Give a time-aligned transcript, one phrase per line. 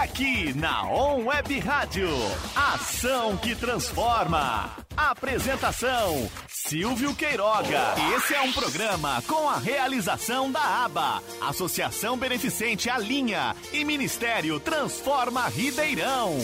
[0.00, 2.08] aqui na On Web Rádio.
[2.54, 4.70] Ação que transforma.
[4.96, 7.94] Apresentação: Silvio Queiroga.
[8.16, 15.46] Esse é um programa com a realização da ABA, Associação Beneficente Alinha e Ministério Transforma
[15.48, 16.38] Ribeirão.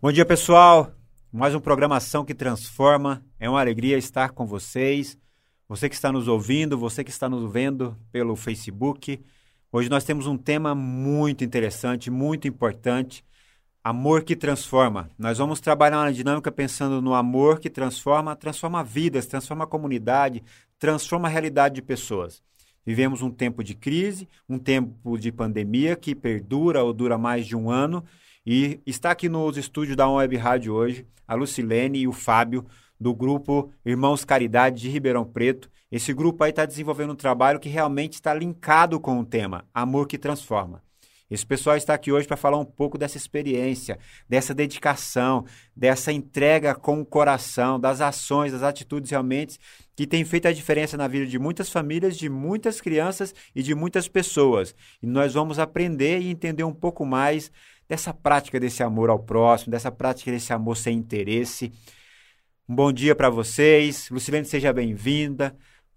[0.00, 0.92] Bom dia, pessoal.
[1.32, 3.24] Mais um programação que transforma.
[3.40, 5.18] É uma alegria estar com vocês.
[5.68, 9.20] Você que está nos ouvindo, você que está nos vendo pelo Facebook.
[9.72, 13.24] Hoje nós temos um tema muito interessante, muito importante.
[13.82, 15.10] Amor que transforma.
[15.18, 20.42] Nós vamos trabalhar na dinâmica pensando no amor que transforma, transforma vidas, transforma a comunidade,
[20.78, 22.42] transforma a realidade de pessoas.
[22.84, 27.56] Vivemos um tempo de crise, um tempo de pandemia que perdura ou dura mais de
[27.56, 28.04] um ano.
[28.46, 32.64] E está aqui nos estúdios da Web Rádio hoje a Lucilene e o Fábio
[32.98, 35.68] do grupo Irmãos Caridade de Ribeirão Preto.
[35.90, 40.08] Esse grupo aí está desenvolvendo um trabalho que realmente está linkado com o tema Amor
[40.08, 40.82] que Transforma.
[41.28, 46.72] Esse pessoal está aqui hoje para falar um pouco dessa experiência, dessa dedicação, dessa entrega
[46.72, 49.58] com o coração, das ações, das atitudes realmente
[49.96, 53.74] que tem feito a diferença na vida de muitas famílias, de muitas crianças e de
[53.74, 54.74] muitas pessoas.
[55.02, 57.50] E nós vamos aprender e entender um pouco mais
[57.88, 61.72] dessa prática desse amor ao próximo, dessa prática desse amor sem interesse.
[62.68, 64.10] Um bom dia para vocês.
[64.10, 65.56] Lucilene, seja bem-vinda.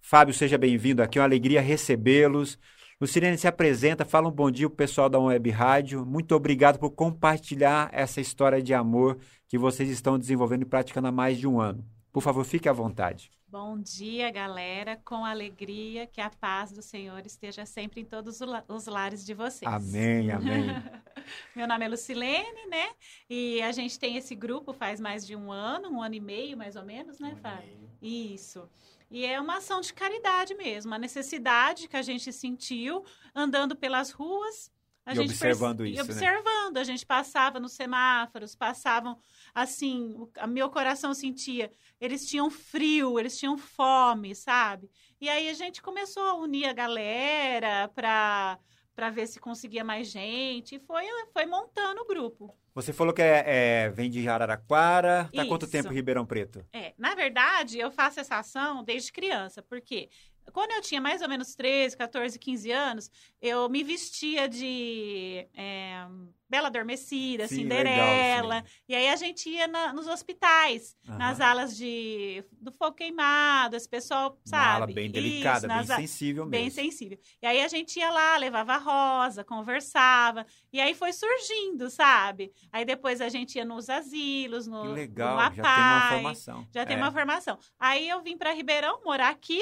[0.09, 1.19] Fábio, seja bem-vindo aqui.
[1.19, 2.57] É uma alegria recebê-los.
[2.99, 6.03] Lucilene se apresenta, fala um bom dia para o pessoal da Web Rádio.
[6.03, 11.11] Muito obrigado por compartilhar essa história de amor que vocês estão desenvolvendo e praticando há
[11.11, 11.85] mais de um ano.
[12.11, 13.29] Por favor, fique à vontade.
[13.47, 14.99] Bom dia, galera.
[15.05, 19.71] Com alegria, que a paz do Senhor esteja sempre em todos os lares de vocês.
[19.71, 20.69] Amém, amém.
[21.55, 22.89] Meu nome é Lucilene, né?
[23.29, 26.57] E a gente tem esse grupo faz mais de um ano, um ano e meio,
[26.57, 27.77] mais ou menos, né, Fábio?
[28.01, 28.67] Isso.
[29.09, 34.11] E é uma ação de caridade mesmo, a necessidade que a gente sentiu andando pelas
[34.11, 34.71] ruas,
[35.05, 36.81] a e gente observando isso, e observando, né?
[36.81, 39.17] a gente passava nos semáforos, passavam
[39.53, 44.89] assim, o meu coração sentia, eles tinham frio, eles tinham fome, sabe?
[45.19, 48.59] E aí a gente começou a unir a galera para
[48.99, 52.53] para ver se conseguia mais gente e foi foi montando o grupo.
[52.75, 55.29] Você falou que é, é, vem de Araraquara.
[55.33, 56.65] Tá quanto tempo em Ribeirão Preto?
[56.73, 60.09] É, na verdade, eu faço essa ação desde criança, porque
[60.51, 63.11] quando eu tinha mais ou menos 13, 14, 15 anos,
[63.41, 66.05] eu me vestia de é,
[66.49, 68.55] Bela Adormecida, sim, Cinderela.
[68.55, 71.15] Legal, e aí a gente ia na, nos hospitais, uhum.
[71.15, 74.63] nas alas de do fogo queimado, esse pessoal, sabe?
[74.63, 76.51] Uma ala bem delicada, Isso, bem sensível mesmo.
[76.51, 77.19] Bem sensível.
[77.39, 80.43] E aí a gente ia lá, levava rosa, conversava.
[80.73, 82.51] E aí foi surgindo, sabe?
[82.71, 86.67] Aí depois a gente ia nos asilos, no, que legal, no já tem uma formação.
[86.73, 86.99] Já tem é.
[86.99, 87.59] uma formação.
[87.79, 89.61] Aí eu vim para Ribeirão morar aqui.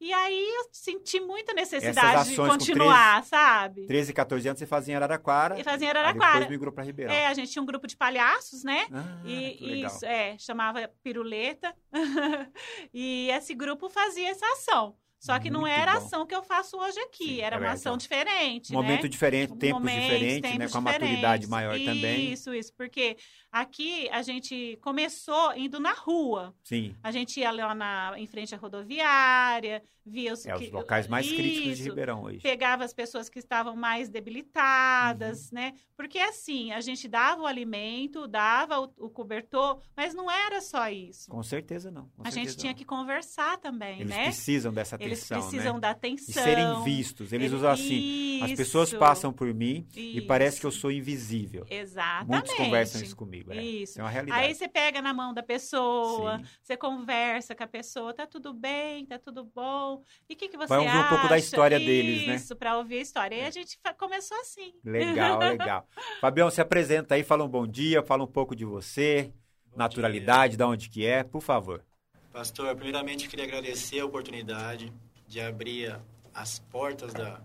[0.00, 3.86] E aí eu senti muita necessidade de continuar, 13, sabe?
[3.86, 5.60] 13, 14 anos você fazia em Araraquara.
[5.60, 6.32] E fazia em Araraquara.
[6.32, 7.12] depois migrou para Ribeirão.
[7.12, 8.86] É, a gente tinha um grupo de palhaços, né?
[8.90, 11.74] Ah, e isso, é, chamava Piruleta.
[12.94, 14.96] e esse grupo fazia essa ação.
[15.20, 17.70] Só que não era a ação que eu faço hoje aqui, Sim, era uma é,
[17.72, 19.08] ação diferente, Momento né?
[19.08, 20.68] diferente, tempos Momentos, diferentes, tempos né?
[20.68, 22.32] Com a maturidade maior isso, também.
[22.32, 23.18] Isso, isso, porque
[23.50, 26.54] aqui a gente começou indo na rua.
[26.62, 26.94] Sim.
[27.02, 30.46] A gente ia lá na, em frente à rodoviária, via os...
[30.46, 32.40] É, os locais mais isso, críticos de Ribeirão hoje.
[32.40, 35.54] Pegava as pessoas que estavam mais debilitadas, uhum.
[35.54, 35.74] né?
[35.96, 40.88] Porque assim, a gente dava o alimento, dava o, o, cobertor, mas não era só
[40.88, 41.30] isso.
[41.30, 42.08] Com certeza não.
[42.16, 42.78] Com a certeza gente tinha não.
[42.78, 44.24] que conversar também, Eles né?
[44.24, 45.80] precisam dessa atenção, Eles precisam né?
[45.80, 46.42] da atenção.
[46.42, 47.32] E serem vistos.
[47.32, 50.18] Eles usam assim, as pessoas passam por mim isso.
[50.18, 51.66] e parece que eu sou invisível.
[51.68, 52.28] Exatamente.
[52.28, 53.39] Muitos conversam isso comigo.
[53.48, 53.62] É.
[53.62, 53.98] Isso.
[54.00, 54.40] É uma realidade.
[54.44, 56.44] Aí você pega na mão da pessoa, Sim.
[56.62, 60.02] você conversa com a pessoa, tá tudo bem, tá tudo bom.
[60.28, 61.06] E o que, que você Vai ouvir acha?
[61.06, 62.34] um pouco da história isso, deles, né?
[62.34, 63.36] Isso, para ouvir a história.
[63.36, 64.74] E a gente começou assim.
[64.84, 65.86] Legal, legal.
[66.20, 69.32] Fabião, se apresenta aí, fala um bom dia, fala um pouco de você,
[69.70, 70.64] bom naturalidade, dia.
[70.66, 71.84] de onde que é, por favor.
[72.32, 74.92] Pastor, primeiramente queria agradecer a oportunidade
[75.26, 75.98] de abrir
[76.34, 77.40] as portas da,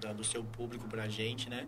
[0.00, 1.66] da do seu público para a gente, né?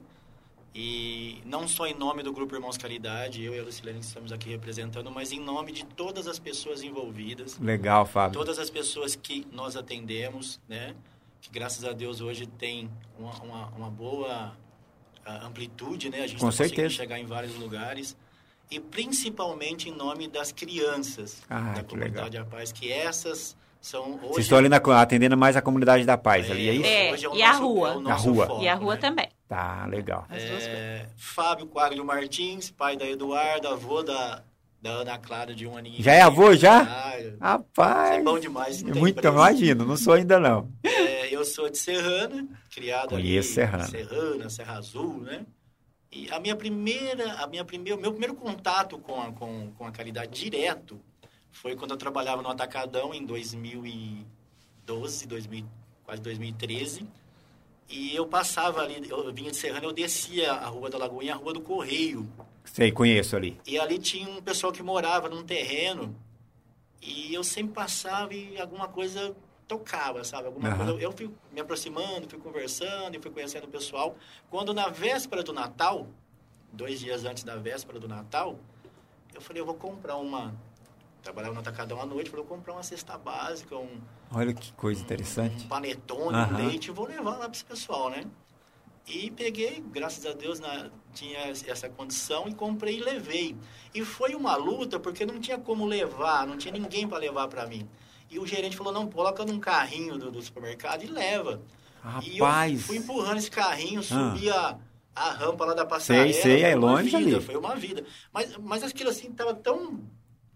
[0.74, 4.50] E não só em nome do Grupo Irmãos Caridade, eu e a Lucilene estamos aqui
[4.50, 7.58] representando, mas em nome de todas as pessoas envolvidas.
[7.58, 8.38] Legal, Fábio.
[8.38, 10.94] Todas as pessoas que nós atendemos, né?
[11.40, 12.88] Que graças a Deus hoje tem
[13.18, 14.56] uma, uma, uma boa
[15.24, 16.18] ah, amplitude, né?
[16.18, 18.16] A gente está conseguindo chegar em vários lugares.
[18.70, 22.46] E principalmente em nome das crianças ah, da comunidade legal.
[22.46, 24.34] A Paz, que essas são hoje...
[24.34, 26.86] Vocês estão ali na, atendendo mais a comunidade da Paz, é, ali, é isso?
[26.86, 27.88] É, é e a rua.
[28.06, 28.46] É a rua.
[28.46, 29.00] Foco, e a rua né?
[29.00, 29.28] também.
[29.50, 30.26] Tá, legal.
[30.30, 34.44] É, Fábio Quaglio Martins, pai da Eduarda, avô da,
[34.80, 36.00] da Ana Clara de um aninho.
[36.00, 36.84] Já é avô, já?
[36.84, 38.20] Ah, isso Rapaz.
[38.20, 38.80] é bom demais.
[38.80, 40.70] não tem Muito, imagino, não sou ainda não.
[40.84, 43.88] É, eu sou de Serrana, criado Conheço ali, Serrana.
[43.88, 45.44] Serrana, Serra Azul, né?
[46.12, 49.84] E a minha primeira, a minha primeira, o meu primeiro contato com a, com, com
[49.84, 51.00] a caridade direto
[51.50, 55.64] foi quando eu trabalhava no Atacadão em 2012, 2000,
[56.04, 57.04] quase 2013.
[57.90, 61.36] E eu passava ali, eu vinha de Serrana, eu descia a Rua da Lagoinha, a
[61.36, 62.26] Rua do Correio.
[62.64, 63.60] Sei, conheço ali.
[63.66, 66.14] E ali tinha um pessoal que morava num terreno
[67.02, 69.34] e eu sempre passava e alguma coisa
[69.66, 70.46] tocava, sabe?
[70.46, 70.76] Alguma Aham.
[70.76, 71.02] coisa.
[71.02, 74.16] Eu fui me aproximando, fui conversando e fui conhecendo o pessoal.
[74.48, 76.06] Quando na véspera do Natal,
[76.72, 78.56] dois dias antes da véspera do Natal,
[79.34, 80.54] eu falei, eu vou comprar uma.
[81.22, 84.00] Trabalhava no Atacadão à noite, falei, eu vou comprar uma cesta básica, um,
[84.32, 85.66] Olha que coisa um interessante.
[85.66, 86.54] panetone, Aham.
[86.54, 88.24] um leite, vou levar lá para esse pessoal, né?
[89.06, 93.56] E peguei, graças a Deus, na, tinha essa condição e comprei e levei.
[93.92, 97.66] E foi uma luta porque não tinha como levar, não tinha ninguém para levar para
[97.66, 97.88] mim.
[98.30, 101.60] E o gerente falou: não, coloca num carrinho do, do supermercado e leva.
[102.22, 102.82] E eu Rapaz.
[102.82, 104.02] fui empurrando esse carrinho, Ah.
[104.04, 104.78] subi a,
[105.14, 106.32] a rampa lá da passarela.
[106.32, 107.40] sei, é foi uma longe vida, ali.
[107.44, 108.04] Foi uma vida.
[108.32, 110.00] Mas, mas aquilo assim tava tão.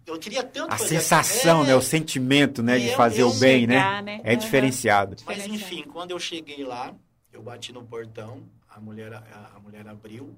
[0.07, 1.77] Eu queria tanto A sensação, É, né?
[1.77, 2.79] O sentimento, né?
[2.79, 3.75] De Eu- fazer eu o bem, né?
[3.79, 4.21] chegar, né?
[4.23, 4.39] É Aham.
[4.39, 5.17] diferenciado.
[5.25, 6.95] Mas enfim, quando eu cheguei lá,
[7.33, 10.37] eu bati no portão, a mulher, a, a mulher abriu,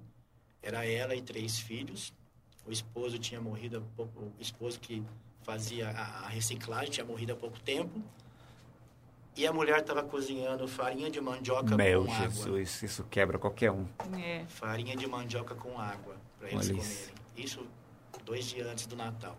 [0.63, 2.13] era ela e três filhos.
[2.65, 5.03] O esposo tinha morrido há pouco, o esposo que
[5.43, 8.01] fazia a, a reciclagem tinha morrido há pouco tempo.
[9.37, 12.25] E a mulher estava cozinhando farinha de mandioca Meu com água.
[12.31, 13.87] Jesus, isso quebra qualquer um.
[14.19, 14.45] É.
[14.49, 16.99] Farinha de mandioca com água para eles Olha isso.
[17.11, 17.15] comerem.
[17.37, 17.67] Isso
[18.25, 19.37] dois dias antes do Natal.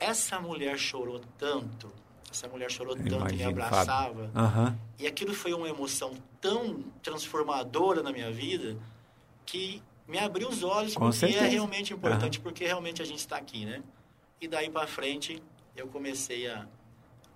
[0.00, 1.92] Essa mulher chorou tanto,
[2.30, 4.30] essa mulher chorou Eu tanto e me abraçava.
[4.34, 4.78] Aham.
[4.98, 8.76] E aquilo foi uma emoção tão transformadora na minha vida
[9.44, 11.44] que me abriu os olhos Com porque certeza.
[11.44, 13.82] é realmente importante, porque realmente a gente está aqui, né?
[14.40, 15.42] E daí para frente
[15.76, 16.66] eu comecei a,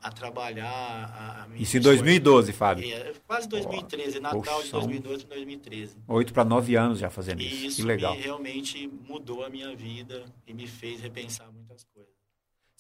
[0.03, 0.67] a trabalhar.
[0.73, 2.91] A, a Isso em esfor- 2012, Fábio.
[2.93, 5.97] É, quase 2013, Natal de poxa, 2012 para 2013.
[6.09, 7.67] Oito para nove anos já fazendo isso.
[7.67, 8.15] isso Que legal.
[8.17, 12.14] me, realmente mudou a minha vida e me fez repensar muitas coisas.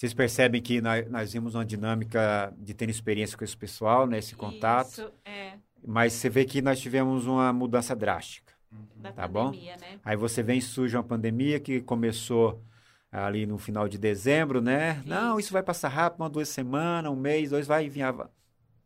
[0.04, 4.18] Vocês percebem que nós, nós vimos uma dinâmica de ter experiência com esse pessoal, né?
[4.18, 4.90] Esse contato.
[5.00, 8.52] Isso, é, Mas você vê que nós tivemos uma mudança drástica.
[8.96, 9.46] da Tá bom?
[9.46, 9.98] pandemia, né?
[10.04, 12.62] Aí você vem e surge uma pandemia que começou
[13.10, 15.02] ali no final de dezembro, né?
[15.06, 18.02] Não, isso vai passar rápido, uma duas semanas, um mês, dois, vai vir.
[18.02, 18.28] a-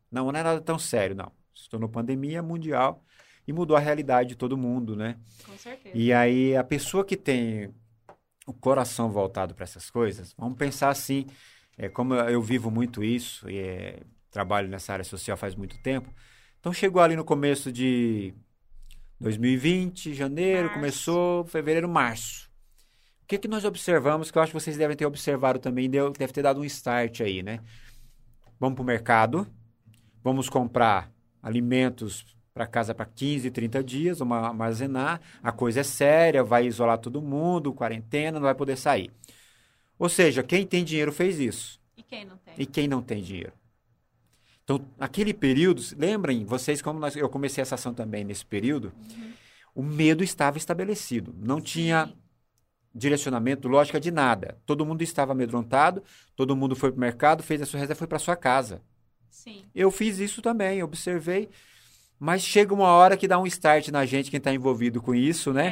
[0.09, 1.33] Não, não é nada tão sério, não.
[1.53, 3.03] Se tornou pandemia mundial
[3.45, 5.17] e mudou a realidade de todo mundo, né?
[5.45, 5.97] Com certeza.
[5.97, 7.73] E aí a pessoa que tem
[8.49, 11.27] o coração voltado para essas coisas, vamos pensar assim,
[11.77, 13.99] é, como eu vivo muito isso, e é,
[14.31, 16.11] trabalho nessa área social faz muito tempo,
[16.59, 18.33] então chegou ali no começo de
[19.19, 20.73] 2020, janeiro, Março.
[20.73, 22.49] começou fevereiro, março.
[23.21, 26.11] O que, que nós observamos, que eu acho que vocês devem ter observado também, deu,
[26.11, 27.59] deve ter dado um start aí, né?
[28.59, 29.47] Vamos para o mercado,
[30.23, 31.11] vamos comprar
[31.41, 32.25] alimentos
[32.59, 37.21] para casa para 15, 30 dias, vamos armazenar, a coisa é séria, vai isolar todo
[37.21, 39.09] mundo, quarentena, não vai poder sair.
[39.97, 41.79] Ou seja, quem tem dinheiro fez isso.
[41.95, 42.53] E quem não tem?
[42.57, 43.53] E quem não tem dinheiro?
[44.61, 48.91] Então, naquele período, lembrem, vocês, como nós- eu comecei essa ação também nesse período,
[49.73, 51.33] o medo estava estabelecido.
[51.37, 52.13] Não tinha Sim.
[52.93, 54.57] direcionamento, lógica de nada.
[54.65, 56.03] Todo mundo estava amedrontado,
[56.35, 58.81] todo mundo foi para o mercado, fez a sua reserva, foi para sua casa.
[59.29, 59.63] Sim.
[59.73, 61.49] Eu fiz isso também, observei.
[62.19, 65.53] Mas chega uma hora que dá um start na gente, quem está envolvido com isso,
[65.53, 65.67] né?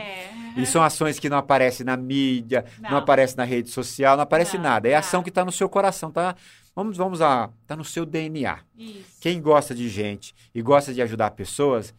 [0.55, 0.61] É.
[0.61, 2.97] E são ações que não aparecem na mídia, não, Não.
[2.99, 4.87] aparecem na rede social, não aparece Não, nada.
[4.87, 4.99] É não.
[4.99, 6.35] ação que está no seu coração, tá?
[6.73, 8.59] Vamos, vamos lá, tá no seu DNA.
[8.77, 9.19] Isso.
[9.19, 11.93] Quem gosta de gente e gosta de ajudar pessoas,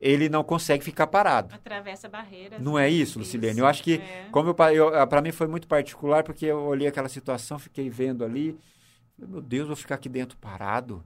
[0.00, 1.54] ele não consegue ficar parado.
[1.54, 2.60] Atravessa barreiras.
[2.60, 3.58] Não é isso, Lucilene?
[3.60, 4.26] Eu acho que, É.
[4.30, 7.88] como eu, pa- eu, para mim foi muito particular, porque eu olhei aquela situação, fiquei
[7.88, 8.54] vendo ali,
[9.18, 11.02] meu Deus, vou ficar aqui dentro parado.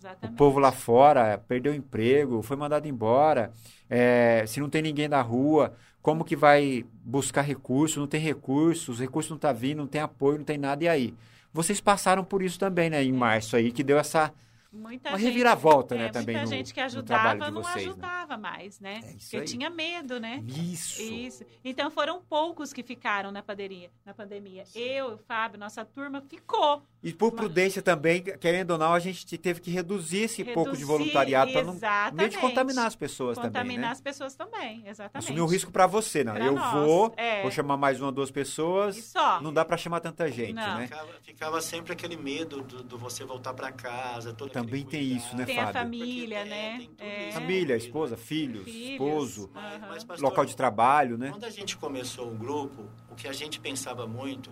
[0.00, 0.36] O Exatamente.
[0.38, 3.52] povo lá fora perdeu o emprego, foi mandado embora.
[3.88, 8.00] É, se não tem ninguém na rua, como que vai buscar recurso?
[8.00, 10.82] Não tem recurso, os recursos não estão vindo, não tem apoio, não tem nada.
[10.84, 11.14] E aí?
[11.52, 13.02] Vocês passaram por isso também, né?
[13.04, 14.32] Em março aí, que deu essa.
[14.72, 17.90] Muita Uma gente- reviravolta, né, é, também Muita no- gente que ajudava não vocês, né?
[17.90, 19.00] ajudava mais, né?
[19.02, 19.44] É isso Porque aí.
[19.44, 20.44] tinha medo, né?
[20.46, 21.02] Isso.
[21.02, 21.44] Isso.
[21.64, 23.90] Então foram poucos que ficaram na pandemia.
[24.06, 24.62] Na pandemia.
[24.72, 26.82] Eu, o Fábio, nossa turma ficou.
[27.02, 30.80] E por prudência também, querendo ou não, a gente teve que reduzir esse pouco de
[30.80, 31.76] Reduzir, voluntariado para não
[32.12, 33.88] meio de contaminar as pessoas Contaminar também, né?
[33.88, 35.24] as pessoas também, exatamente.
[35.24, 36.34] Assumir um risco para você, não.
[36.34, 37.42] Pra eu nós, vou, é.
[37.42, 38.96] vou chamar mais uma, duas pessoas.
[38.98, 39.40] E só.
[39.40, 40.76] Não dá para chamar tanta gente, Não.
[40.78, 40.82] né?
[40.86, 45.36] Ficava, ficava sempre aquele medo do, do você voltar para casa, toda Também tem isso,
[45.36, 45.70] né, Tem Fábio?
[45.70, 46.76] a família, Porque, é, né?
[46.78, 47.28] tem tudo É.
[47.28, 47.38] isso.
[47.40, 48.90] Família, esposa, filhos, Filhos.
[48.92, 51.30] esposo, Mas, pastor, local de trabalho, né?
[51.30, 54.50] Quando a gente começou o grupo, o que a gente pensava muito,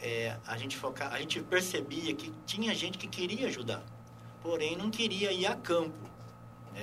[0.00, 3.82] é, a gente foca, a gente percebia que tinha gente que queria ajudar,
[4.42, 5.98] porém não queria ir a campo,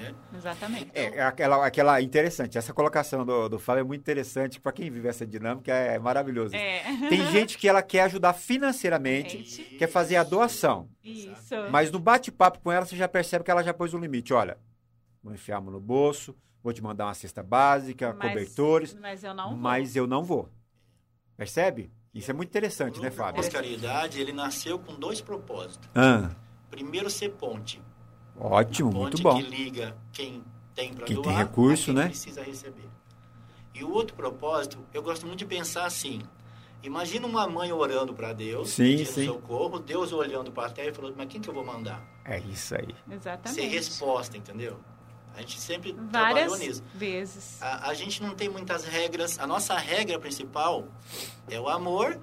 [0.02, 0.16] né?
[0.36, 0.92] Exatamente.
[0.94, 5.08] É, aquela, aquela interessante, essa colocação do, do Fábio é muito interessante, para quem vive
[5.08, 6.56] essa dinâmica é maravilhoso.
[6.56, 6.84] É.
[7.10, 9.76] Tem gente que ela quer ajudar financeiramente, Gente.
[9.78, 11.56] quer fazer a doação, Isso.
[11.72, 14.58] mas no bate-papo com ela você já percebe que ela já pôs um limite, olha,
[15.24, 19.24] vou enfiar a mão no bolso, vou te mandar uma cesta básica, Mas- cobertores, Mas
[19.24, 19.58] eu não vou.
[19.58, 20.50] mas eu não vou.
[21.38, 21.92] Percebe?
[22.14, 23.40] Isso é muito interessante, o né, Fábio?
[23.42, 25.90] Irmãos Caridade, ele nasceu com dois propósitos.
[25.94, 26.30] Ah,
[26.72, 27.82] Primeiro, ser ponte.
[28.40, 29.36] Ótimo, ponte muito bom.
[29.42, 32.08] que liga quem tem para Quem doar tem recurso, a quem né?
[32.10, 32.90] precisa receber.
[33.74, 36.22] E o outro propósito, eu gosto muito de pensar assim.
[36.84, 39.26] Imagina uma mãe orando para Deus, Sim, pedindo sim.
[39.26, 42.02] socorro, Deus olhando para a terra e falando, mas quem que eu vou mandar?
[42.24, 42.88] É isso aí.
[43.08, 43.68] Ser Exatamente.
[43.68, 44.78] resposta, entendeu?
[45.36, 46.12] A gente sempre Várias
[46.46, 46.84] trabalhou nisso.
[46.94, 47.62] vezes.
[47.62, 49.38] A, a gente não tem muitas regras.
[49.40, 50.88] A nossa regra principal
[51.50, 52.18] é o amor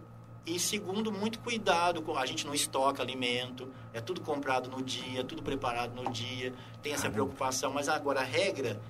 [0.47, 2.03] e, segundo, muito cuidado.
[2.03, 6.53] com A gente não estoca alimento, é tudo comprado no dia, tudo preparado no dia.
[6.83, 7.73] Tem essa preocupação.
[7.73, 8.81] Mas agora, a regra,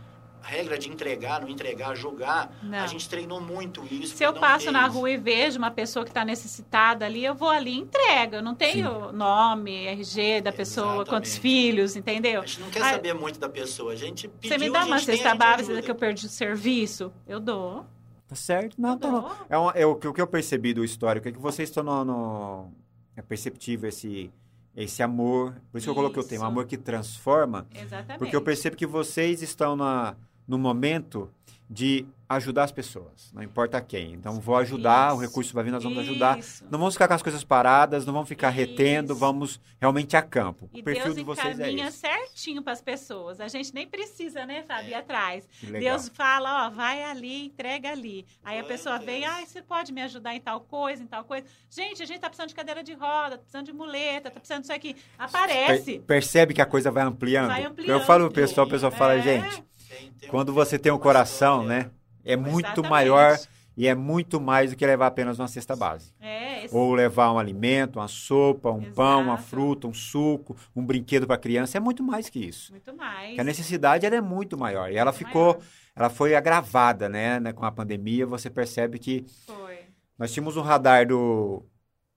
[0.42, 2.78] a regra de entregar, não entregar, jogar, Não.
[2.78, 4.16] a gente treinou muito isso.
[4.16, 4.96] Se eu passo na isso.
[4.98, 8.36] rua e vejo uma pessoa que está necessitada ali, eu vou ali e entrego.
[8.36, 11.08] Eu não tenho nome, RG da pessoa, Exatamente.
[11.10, 12.40] quantos filhos, entendeu?
[12.42, 13.92] A gente não quer Ah, saber muito da pessoa.
[13.92, 16.28] A gente pediu, Você me dá a uma a cesta básica que eu perdi o
[16.28, 17.12] serviço?
[17.26, 17.86] Eu dou.
[18.32, 18.80] Tá certo?
[18.80, 19.22] Não, tá dou.
[19.22, 19.30] bom.
[19.48, 22.72] É, uma- é o, que- eu percebi do histórico é que vocês estão no, no-
[23.16, 24.30] É perceptível esse,
[24.74, 25.54] esse amor.
[25.70, 27.66] Por isso que eu coloquei o tema, amor que transforma.
[27.74, 28.18] Exatamente.
[28.18, 30.16] Porque eu percebo que vocês estão na,
[30.48, 31.30] no momento
[31.68, 34.12] de ajudar as pessoas, não importa quem.
[34.14, 35.22] Então, vou ajudar, o Isso.
[35.28, 36.38] recurso vai vir, nós vamos ajudar.
[36.38, 36.64] Isso.
[36.70, 39.20] Não vamos ficar com as coisas paradas, não vamos ficar retendo, Isso.
[39.20, 40.68] vamos realmente a campo.
[40.72, 41.98] E o perfil Deus de vocês é esse.
[41.98, 43.40] certinho para as pessoas.
[43.40, 45.48] A gente nem precisa, né, Fábio, ir atrás.
[45.60, 45.96] Que legal.
[45.96, 48.26] Deus fala, ó, vai ali, entrega ali.
[48.44, 49.06] Aí a pessoa Quantas?
[49.06, 51.46] vem, ah, você pode me ajudar em tal coisa, em tal coisa.
[51.70, 54.60] Gente, a gente tá precisando de cadeira de roda, tá precisando de muleta, tá precisando
[54.62, 54.96] disso aqui.
[55.18, 55.98] Aparece.
[55.98, 57.48] Per- Percebe que a coisa vai ampliando?
[57.48, 57.86] Vai Eu falo pro
[58.26, 58.32] ampliando.
[58.32, 59.22] pessoal, o pessoal fala, É.
[59.22, 61.84] gente, Tem- tem quando um- você tem um coração, história.
[61.84, 61.90] né?
[62.24, 62.90] É muito Exatamente.
[62.90, 63.38] maior
[63.76, 66.12] e é muito mais do que levar apenas uma cesta base.
[66.20, 69.48] É, esse- Ou levar um alimento, uma sopa, um pão, uma Exato.
[69.48, 71.78] fruta, um suco, um brinquedo para criança.
[71.78, 72.70] É muito mais que isso.
[72.72, 73.28] muito mais.
[73.28, 74.90] Porque a necessidade ela é muito maior.
[74.92, 75.62] E ela Muito ficou, maior.
[75.96, 78.26] ela foi agravada, né, né, com a pandemia.
[78.26, 79.78] Você percebe que Foi.
[80.18, 81.64] nós tínhamos um radar do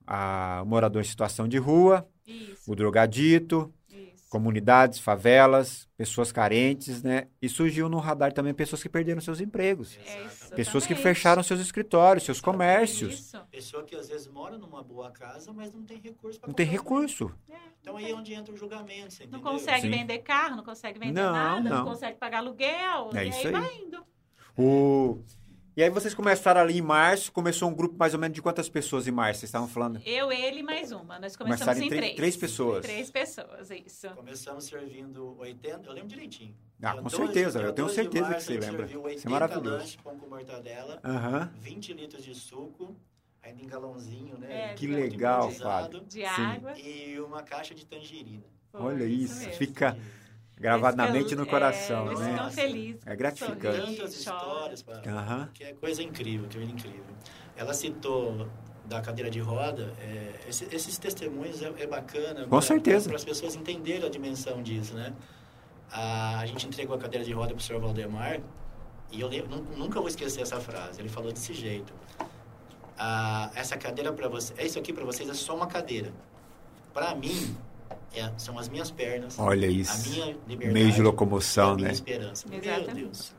[0.06, 3.74] a, morador em situação de rua, Isso, o drogadito.
[4.30, 7.28] Comunidades, favelas, pessoas carentes, né?
[7.42, 9.98] E surgiu no radar também pessoas que perderam seus empregos.
[10.06, 11.02] É isso, Pessoas que exatamente.
[11.16, 13.14] fecharam seus escritórios, seus comércios.
[13.14, 13.40] Isso.
[13.52, 16.66] Pessoa que às vezes mora numa boa casa, mas não tem recurso para Não tem
[16.66, 17.32] recurso.
[17.82, 19.52] Então aí é onde entra o julgamento, você Não entendeu?
[19.52, 19.90] consegue Sim.
[19.92, 21.78] vender carro, não consegue vender Não, nada, não.
[21.78, 21.86] não.
[21.86, 23.12] consegue pagar aluguel.
[23.14, 23.52] É e isso aí, aí.
[23.52, 24.04] vai indo.
[24.58, 25.20] O...
[25.78, 28.70] E aí vocês começaram ali em março, começou um grupo mais ou menos de quantas
[28.70, 29.42] pessoas em março?
[29.42, 30.02] Vocês estavam falando?
[30.06, 31.20] Eu, ele e mais uma.
[31.20, 32.16] Nós Começaram começamos em em três- três.
[32.16, 32.82] três pessoas.
[32.82, 34.08] Três pessoas, isso.
[34.12, 36.56] Começamos servindo 80, eu lembro direitinho.
[36.82, 38.72] Ah, Dia com 12 certeza, eu tenho 12 de certeza que março, você a gente
[38.72, 38.86] lembra.
[38.86, 39.70] Isso é 80 maravilhoso.
[39.78, 41.52] lanches com com mortadela, Aham.
[41.60, 42.96] 20 litros de suco,
[43.44, 44.72] ainda em galãozinho, né?
[44.72, 46.00] É, Que legal, Fábio.
[46.06, 46.24] De Sim.
[46.26, 46.80] água.
[46.80, 48.44] E uma caixa de tangerina.
[48.72, 49.54] Foi Olha isso, mesmo.
[49.56, 49.98] fica
[50.58, 52.50] gravado na mente e no coração, é, né?
[52.52, 53.02] felizes.
[53.06, 53.86] É gratificante.
[53.98, 55.50] Tantas histórias, pra- Aham.
[55.54, 57.04] que é coisa incrível, que é incrível.
[57.56, 58.48] Ela citou
[58.86, 62.46] da cadeira de roda, é, esse- esses testemunhos é, é bacana.
[62.48, 63.10] Com certeza.
[63.10, 65.14] Para as pessoas entenderem a dimensão disso, né?
[65.92, 68.40] A, a gente entregou a cadeira de roda para o senhor Valdemar
[69.12, 71.00] e eu lembro- nu- nunca vou esquecer essa frase.
[71.02, 71.94] Ele falou desse jeito:
[72.98, 76.12] "Ah, essa cadeira para você, é isso aqui para vocês é só uma cadeira.
[76.94, 77.56] Para mim
[78.20, 80.10] é- são as minhas pernas, Olha a isso.
[80.10, 81.94] minha liberdade, Meio de e a locomoção, minha né?
[81.94, 82.48] esperança.
[82.48, 82.94] Meu Exatamente.
[83.06, 83.36] Deus.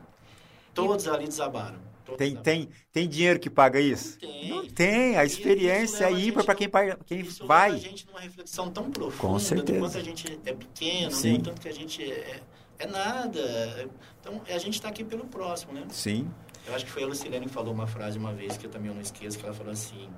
[0.73, 1.79] Todos ali desabaram.
[2.05, 2.43] todos Tem, desabaram.
[2.43, 4.17] tem, tem dinheiro que paga isso?
[4.19, 4.49] Tem.
[4.49, 5.17] Não tem.
[5.17, 6.69] A experiência leva a é ímpar para quem,
[7.05, 7.71] quem Isso leva vai.
[7.73, 9.79] a gente numa reflexão tão profunda Com certeza.
[9.79, 11.33] quanto a gente é pequeno, Sim.
[11.33, 11.37] né?
[11.39, 12.41] o tanto que a gente é,
[12.79, 13.89] é nada.
[14.21, 15.85] Então, a gente está aqui pelo próximo, né?
[15.89, 16.29] Sim.
[16.65, 18.93] Eu acho que foi a Lucilene que falou uma frase uma vez, que eu também
[18.93, 20.09] não esqueço, que ela falou assim,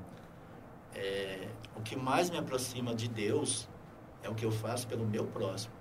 [0.95, 3.67] é, o que mais me aproxima de Deus
[4.23, 5.73] é o que eu faço pelo meu próximo.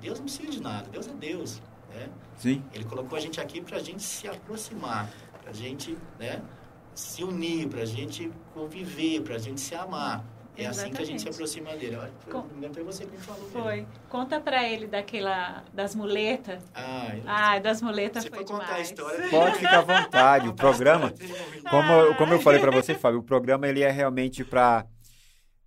[0.00, 1.62] Deus não precisa de nada, Deus é Deus,
[1.94, 2.08] né?
[2.36, 2.62] Sim.
[2.72, 5.08] Ele colocou a gente aqui para a gente se aproximar,
[5.40, 6.42] para a gente né,
[6.94, 10.24] se unir, para a gente conviver, para a gente se amar.
[10.58, 11.62] É assim que a gente se Exatamente.
[11.68, 11.96] aproxima dele.
[11.96, 13.46] Olha, Foi, foi você que me falou.
[13.50, 13.86] Foi.
[14.08, 16.62] Conta pra ele daquela, das muletas.
[16.74, 18.88] Ah, Ai, das muletas foi for contar a demais.
[18.88, 19.28] história...
[19.28, 20.48] Pode ficar à vontade.
[20.48, 21.12] O programa,
[21.70, 24.86] como, eu- como eu falei para você, Fábio, o programa ele é realmente para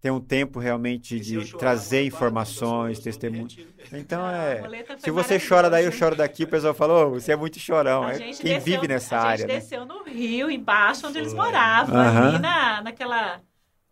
[0.01, 3.57] tem um tempo realmente E de trazer informações, testemunhos.
[3.91, 4.61] Então Ah, é.
[4.93, 8.03] a Se você chora daí, eu choro daqui, o pessoal falou, você é muito chorão.
[8.03, 9.59] A É gente quem desceu- vive nessa a área, gente né?
[9.59, 11.41] desceu no Rio, embaixo, onde eles Foi.
[11.41, 12.27] moravam, Aham.
[12.29, 13.41] ali na, naquela...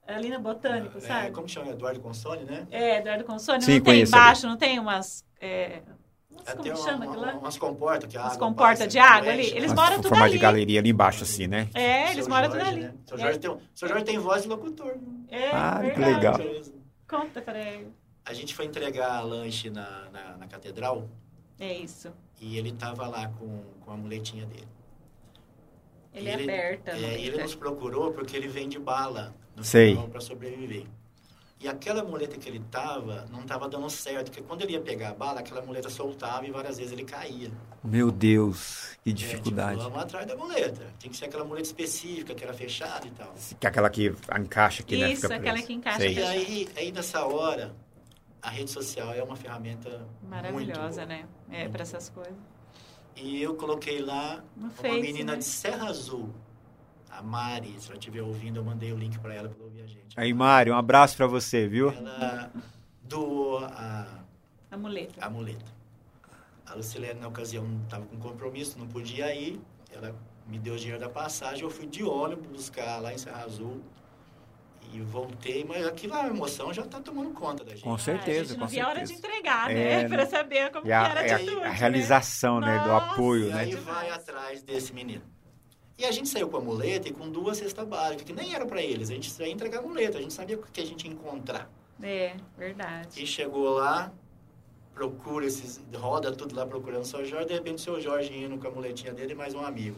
[0.08, 1.32] Ali na Botânico, É, sabe?
[1.32, 1.72] como chama?
[1.72, 2.66] Eduardo Consone, né?
[2.72, 5.26] É, Eduardo Consone, Sim, não tem embaixo, não tem umas...
[5.42, 5.82] É,
[6.46, 7.34] É, como tem que uma- chama aquilo lá?
[7.34, 9.52] umas comportas que a Umas água comportas de água ali.
[9.52, 9.58] né?
[9.58, 10.32] Eles Mas moram tudo ali.
[10.32, 11.70] de galeria ali embaixo, assim, né?
[11.74, 12.82] É, Seu eles moram tudo Jorge, ali.
[12.84, 12.94] né?
[13.06, 13.22] Seu É.
[13.22, 14.96] Jorge, tem, um- seu Jorge tem voz de locutor.
[15.30, 16.44] É, Ah, que verdade.
[16.44, 16.66] legal.
[17.08, 17.92] Conta pra ele.
[18.26, 21.08] A gente foi entregar lanche na, na, na catedral
[21.60, 22.12] É isso.
[22.42, 24.68] e ele tava lá com, com a muletinha dele.
[26.14, 26.92] Ele E é aberta.
[26.92, 29.96] É, não e ele tem- nos procurou porque ele vende bala no Sei.
[29.96, 30.86] para sobreviver.
[31.60, 35.10] E aquela muleta que ele tava não tava dando certo, porque quando ele ia pegar
[35.10, 37.50] a bala, aquela muleta soltava e várias vezes ele caía.
[37.84, 39.78] Meu Deus, que É, dificuldade.
[39.78, 40.86] tipo, vamos atrás da muleta.
[41.00, 43.34] Tem que ser aquela muleta específica, que era fechada e tal.
[43.60, 45.12] Que é aquela que encaixa aqui, né?
[45.14, 46.14] Isso, aquela que encaixa Sei.
[46.14, 47.74] E aí, aí nessa hora,
[48.40, 51.06] a rede social é uma ferramenta Maravilhosa, muito boa.
[51.08, 51.26] né?
[51.50, 52.36] É, pra essas coisas.
[53.16, 55.38] E eu coloquei lá No uma Face, menina né?
[55.40, 56.30] de Serra Azul,
[57.18, 59.88] a Mari, se ela estiver ouvindo, eu mandei o link para ela para ouvir a
[59.88, 60.08] gente.
[60.16, 61.90] Aí, Mário, um abraço pra você, viu?
[61.92, 62.52] Ela
[63.04, 64.06] doou a,
[64.72, 65.26] A muleta.
[65.26, 65.66] a muleta.
[66.66, 69.60] A Lucilene, na ocasião, estava com compromisso, não podia ir.
[69.92, 70.14] Ela
[70.46, 73.82] me deu o dinheiro da passagem, eu fui de ônibus buscar lá em Serra Azul.
[74.94, 77.84] E voltei, mas aquilo, a emoção já está tomando conta da gente.
[77.84, 80.04] Com Ah, certeza, a gente com não via a hora de entregar, É, né?
[80.08, 80.10] né?
[80.10, 81.70] Pra saber como E a, que era a é a- a né?
[81.72, 82.80] realização, né?
[82.84, 83.60] Do apoio, E né?
[83.62, 83.86] aí Demais.
[83.86, 85.22] vai atrás desse menino.
[85.98, 88.66] E a gente saiu com a muleta e com duas cestas básicas, que nem era
[88.66, 89.10] para eles.
[89.10, 91.70] A gente ia entregar a muleta, a gente sabia o que a gente ia encontrar.
[92.02, 93.22] É, verdade.
[93.22, 94.12] E chegou lá,
[94.94, 98.58] procura esses, roda tudo lá procurando o seu Jorge, de repente o seu Jorge indo
[98.60, 99.98] com a muletinha dele e mais um amigo.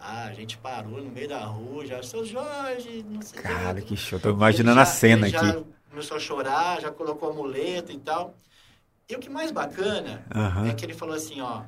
[0.00, 3.48] Ah, a gente parou no meio da rua, já, seu Jorge, não sei o que.
[3.48, 4.18] Cara, que show.
[4.18, 5.46] Tô imaginando a já- cena ele aqui.
[5.46, 8.34] Já começou a chorar, já colocou a muleta e tal.
[9.06, 10.68] E o que mais bacana Aham.
[10.68, 11.64] é que ele falou assim, ó,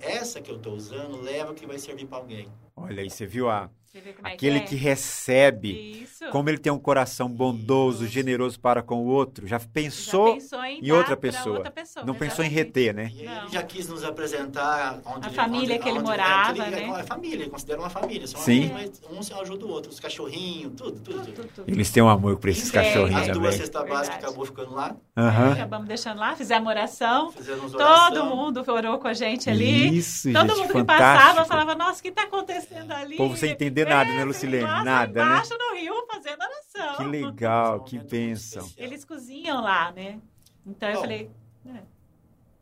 [0.00, 2.48] essa que eu tô usando, leva que vai servir para alguém.
[2.82, 4.78] Olha aí, você viu a, É aquele que, que é?
[4.78, 6.24] recebe, Isso.
[6.30, 8.12] como ele tem um coração bondoso, Isso.
[8.12, 9.48] generoso para com o outro.
[9.48, 11.56] Já Já pensou pensou em, em outra pessoa.
[11.56, 12.54] outra pessoa, Não pensou em exatamente.
[12.54, 13.10] reter, né?
[13.12, 16.54] E ele já quis nos apresentar onde A família onde- que ele onde- morava, é,
[16.54, 17.00] que ele- né?
[17.00, 18.26] É família, ele considera uma família.
[18.28, 18.70] São Sim.
[18.70, 19.90] amigos, mas um se ajuda o outro.
[19.90, 21.24] Os cachorrinhos, tudo, tudo.
[21.24, 21.64] Tudo, tudo.
[21.70, 23.52] Eles têm um amor por esses Tem, cachorrinhos As duas também.
[23.58, 24.94] cestas básicas acabou ficando lá.
[25.16, 25.52] Aham.
[25.52, 27.32] Acabamos deixando lá, fizemos oração.
[27.32, 28.36] Fizemos Todo oração.
[28.36, 29.98] mundo orou com a gente ali.
[29.98, 31.18] Isso, Todo gente, mundo que fantástico.
[31.26, 33.16] passava falava, nossa, o que está acontecendo ali?
[33.16, 34.64] Pô, você entender nada, né, É, Lucilene?
[34.66, 35.30] nossa, Nada, né?
[35.32, 36.96] embaixo no rio fazendo oração.
[36.96, 38.70] Que legal, que muito bênção.
[38.76, 40.20] Eles cozinham lá, né?
[40.66, 41.00] Então eu Bom.
[41.02, 41.30] falei,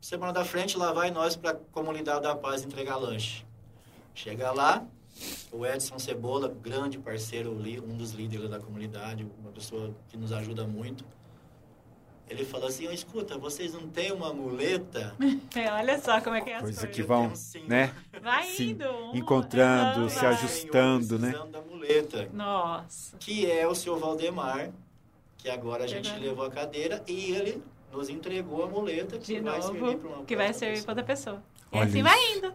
[0.00, 3.44] Semana da frente, lá vai nós para a Comunidade da Paz entregar lanche.
[4.14, 4.86] Chega lá,
[5.50, 10.66] o Edson Cebola, grande parceiro, um dos líderes da comunidade, uma pessoa que nos ajuda
[10.66, 11.04] muito.
[12.30, 15.14] Ele falou assim, "Ô, escuta, vocês não têm uma muleta?
[15.56, 16.96] é, olha só como é que é as Coisa coisas.
[16.96, 17.32] que vão,
[17.66, 17.94] né?
[18.22, 18.84] Vai Sim, indo.
[18.88, 20.26] um, encontrando, se vai.
[20.34, 21.18] ajustando.
[21.18, 21.32] né?
[21.50, 23.16] Da muleta, Nossa.
[23.18, 24.70] que é o seu Valdemar,
[25.38, 26.24] que agora a gente Agora.
[26.24, 27.62] levou a cadeira e ele
[27.92, 30.90] nos entregou a muleta que De vai servir para novo, uma que vai servir para
[30.92, 31.42] outra pessoa.
[31.72, 32.04] E Olha assim isso.
[32.08, 32.54] vai indo.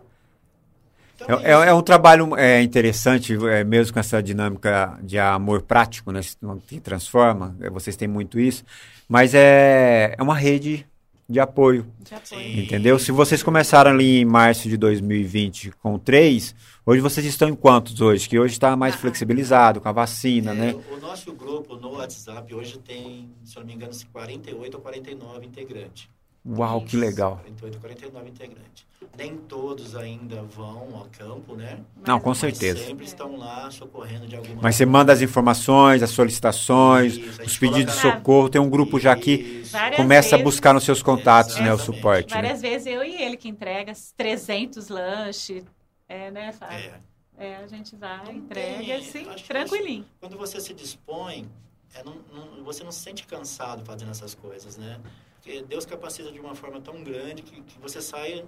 [1.27, 6.11] É, é- é um trabalho é, interessante, é, mesmo com essa dinâmica de amor prático,
[6.11, 6.21] né?
[6.67, 8.63] Que transforma, é, vocês têm muito isso,
[9.07, 10.85] mas é, é uma rede
[11.29, 11.85] de apoio.
[12.25, 12.59] Sim.
[12.59, 12.99] entendeu?
[12.99, 16.53] Se vocês começaram ali em março de 2020 com três,
[16.85, 18.27] hoje vocês estão em quantos hoje?
[18.27, 18.97] Que hoje está mais Ah.
[18.97, 20.75] flexibilizado com a vacina, É, né?
[20.91, 25.45] O nosso grupo no WhatsApp hoje tem, se eu não me engano, 48 ou 49
[25.47, 26.07] integrantes.
[26.45, 27.37] Uau, que legal.
[27.37, 28.85] 48 ou 49 integrantes.
[29.17, 31.79] Nem todos ainda vão ao campo, né?
[32.05, 32.79] Não, com Mas- certeza.
[32.79, 37.41] Mas sempre estão lá socorrendo de alguma Mas você manda as informações, as solicitações, Isso,
[37.41, 39.61] a os pedidos de socorro, tem um grupo já que.
[39.71, 40.43] Várias começa a vezes.
[40.43, 42.33] buscar nos seus contatos, né, o suporte.
[42.33, 42.41] né?
[42.41, 45.63] Várias vezes eu e ele que entrega 300 lanches.
[46.09, 46.75] É, né, Fábio?
[46.77, 46.99] É.
[47.37, 50.05] É, a gente vai, Não entrega tem, assim, tranquilinho.
[50.19, 51.47] Quando você se dispõe,
[51.93, 54.99] é, não- não- você não se sente cansado fazendo essas coisas, né?
[55.43, 58.45] Porque Deus capacita de uma forma tão grande que, que você sai...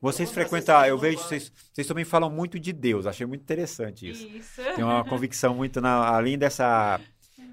[0.00, 4.08] Vocês Você frequentam, eu vejo, vocês, vocês também falam muito de Deus, achei muito interessante
[4.08, 4.26] isso.
[4.26, 4.62] Isso.
[4.74, 7.00] Tem uma convicção muito, na, além dessa,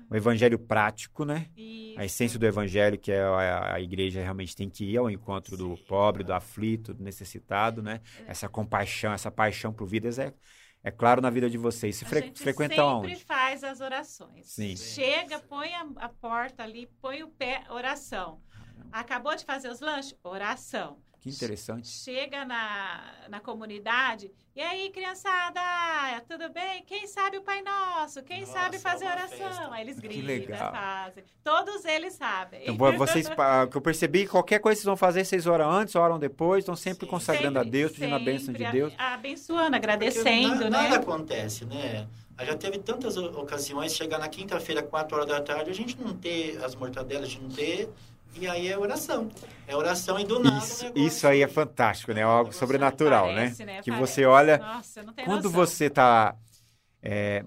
[0.10, 1.48] o evangelho prático, né?
[1.56, 2.00] Isso.
[2.00, 5.56] A essência do evangelho, que é a, a igreja realmente tem que ir ao encontro
[5.56, 8.02] do pobre, do aflito, do necessitado, né?
[8.26, 8.32] É.
[8.32, 10.34] Essa compaixão, essa paixão por vidas é,
[10.84, 11.95] é claro na vida de vocês.
[11.95, 13.26] Se fre, gente frequentam sempre aonde?
[13.26, 14.48] faz as orações.
[14.48, 14.76] Sim.
[14.76, 18.39] Chega, põe a, a porta ali, põe o pé, oração.
[18.92, 20.16] Acabou de fazer os lanches?
[20.24, 20.98] Oração.
[21.20, 21.88] Que interessante.
[21.88, 25.60] Chega na, na comunidade, e aí, criançada,
[26.30, 26.84] tudo bem?
[26.86, 28.22] Quem sabe o Pai Nosso?
[28.24, 29.74] Quem Nossa, sabe fazer é uma oração?
[29.74, 30.72] Aí eles Que gritam, legal.
[30.72, 31.24] fazem.
[31.44, 32.62] Todos eles sabem.
[32.62, 35.70] Então, vo- vocês, pa- que eu percebi, qualquer coisa que vocês vão fazer, vocês oram
[35.70, 37.12] antes, oram depois, estão sempre Sim.
[37.12, 38.94] consagrando a Sempre, Deus, pedindo a bênção de Deus.
[38.98, 40.90] a- Abençoando, Porque agradecendo, na- né?
[40.90, 42.08] Nada acontece, né?
[42.42, 46.64] Já teve tantas ocasiões, chegar na quinta-feira, 4 horas da tarde, a gente não ter
[46.64, 47.90] as mortadelas, a gente não ter.
[48.39, 49.30] E aí é oração.
[49.67, 50.56] É oração e do nada.
[50.56, 52.24] o Isso, negócio- isso aí é fantástico, né?
[52.24, 53.74] Algo Negócio sobrenatural, Parece, né?
[53.78, 53.82] né?
[53.82, 54.13] Que Parece.
[54.13, 55.52] você olha, Nossa, não tem quando noção.
[55.65, 56.36] você está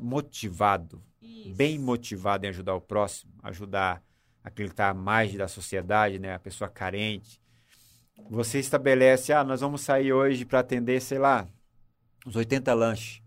[0.01, 1.55] motivado, Isso.
[1.55, 4.03] bem motivado em ajudar o próximo, ajudar
[4.42, 6.35] aquele que está à margem da sociedade, né?
[6.35, 7.40] A pessoa carente.
[8.31, 11.46] Você estabelece, ah, nós vamos sair hoje para atender, sei lá,
[12.27, 13.22] uns 80 lanches.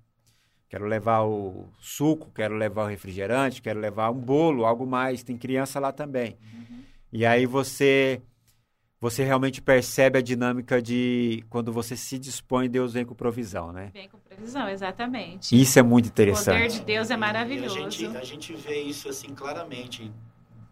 [0.70, 5.22] Quero levar o suco, quero levar o refrigerante, quero levar um bolo, algo mais.
[5.24, 6.38] Tem criança lá também.
[6.42, 6.61] Uhum.
[7.12, 8.22] E aí você
[9.00, 13.90] você realmente percebe a dinâmica de quando você se dispõe, Deus vem com provisão, né?
[13.94, 15.60] Vem com previsão, exatamente.
[15.60, 16.80] Isso é muito O poder interessante.
[16.80, 17.80] de Deus é E maravilhoso.
[17.80, 20.04] a gente, a gente vê isso assim claramente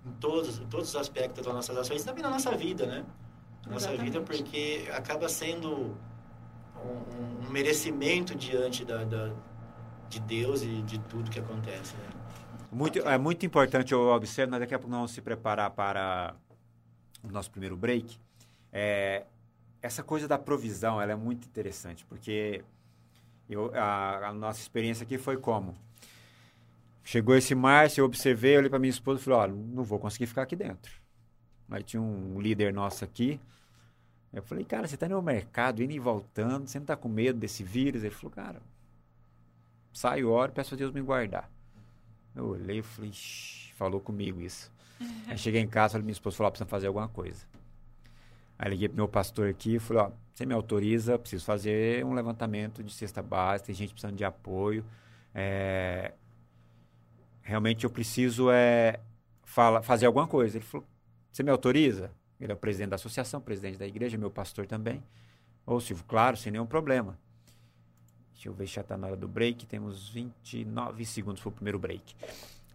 [0.06, 3.04] em todos, em todos os aspectos das nossas ações, também na nossa vida, né?
[3.66, 5.98] Na nossa vida, porque acaba sendo
[6.78, 9.34] um, um merecimento diante da, da-
[10.10, 11.96] de Deus e de tudo que acontece.
[11.96, 12.10] Né?
[12.72, 16.36] Muito, é muito importante, eu observo, mas daqui a pouco nós vamos se preparar para
[17.24, 18.20] o nosso primeiro break.
[18.72, 19.26] É,
[19.82, 22.64] essa coisa da provisão, ela é muito interessante, porque
[23.50, 25.76] eu, a, a nossa experiência aqui foi como?
[27.04, 30.28] Chegou esse Márcio, eu observei, olhei para minha esposa e falei, ó, não vou conseguir
[30.28, 30.92] ficar aqui dentro.
[31.72, 33.40] Aí tinha um líder nosso aqui,
[34.32, 37.40] eu falei, cara, você está no mercado, indo e voltando, você não está com medo
[37.40, 38.04] desse vírus?
[38.04, 38.62] Ele falou, cara,
[39.92, 41.50] saio, oro, peço a Deus me guardar.
[42.40, 43.12] Eu olhei e falei,
[43.76, 44.72] falou comigo isso.
[45.28, 47.46] Aí cheguei em casa, falei, minha esposa falou, ó, precisa fazer alguma coisa.
[48.58, 52.14] Aí liguei pro meu pastor aqui e falei, ó, você me autoriza, preciso fazer um
[52.14, 54.84] levantamento de cesta básica, tem gente precisando de apoio.
[55.34, 56.14] É,
[57.50, 59.00] Realmente eu preciso é,
[59.44, 60.58] fala, fazer alguma coisa.
[60.58, 60.86] Ele falou,
[61.32, 62.12] você me autoriza?
[62.40, 65.04] Ele é o presidente da associação, presidente da igreja, meu pastor também.
[65.66, 67.18] Ô Silvio, claro, sem nenhum problema.
[68.40, 69.66] Deixa eu ver se já tá na hora do break.
[69.66, 72.16] Temos 29 segundos pro primeiro break.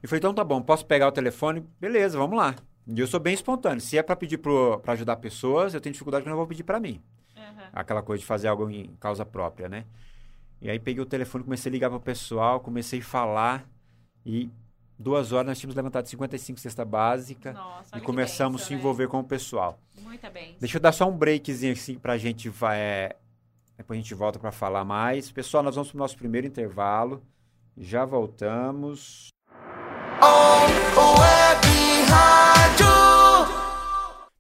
[0.03, 1.66] E falei, então tá bom, posso pegar o telefone?
[1.81, 2.55] Beleza, vamos lá.
[2.87, 3.81] E eu sou bem espontâneo.
[3.81, 6.64] Se é para pedir para ajudar pessoas, eu tenho dificuldade que eu não vou pedir
[6.64, 7.00] para mim.
[7.35, 7.70] Aham.
[7.72, 9.87] Aquela coisa de fazer algo em causa própria, né?
[10.61, 13.66] E aí peguei o telefone, comecei a ligar para o pessoal, comecei a falar.
[14.27, 14.50] E
[14.98, 17.55] duas horas nós tínhamos levantado 55 cesta básica.
[17.55, 18.79] Nossa, e começamos a se né?
[18.79, 19.79] envolver com o pessoal.
[20.03, 20.57] Muita bem.
[20.61, 23.16] Deixa eu dar só um breakzinho assim pra gente vai, é,
[23.76, 25.30] depois a gente volta para falar mais.
[25.30, 27.22] Pessoal, nós vamos pro nosso primeiro intervalo.
[27.76, 29.28] Já voltamos.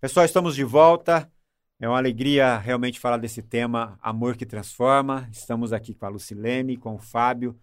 [0.00, 1.30] Pessoal, estamos de volta.
[1.80, 5.28] É uma alegria realmente falar desse tema Amor que Transforma.
[5.32, 7.58] Estamos aqui com a Lucilene, com o Fábio,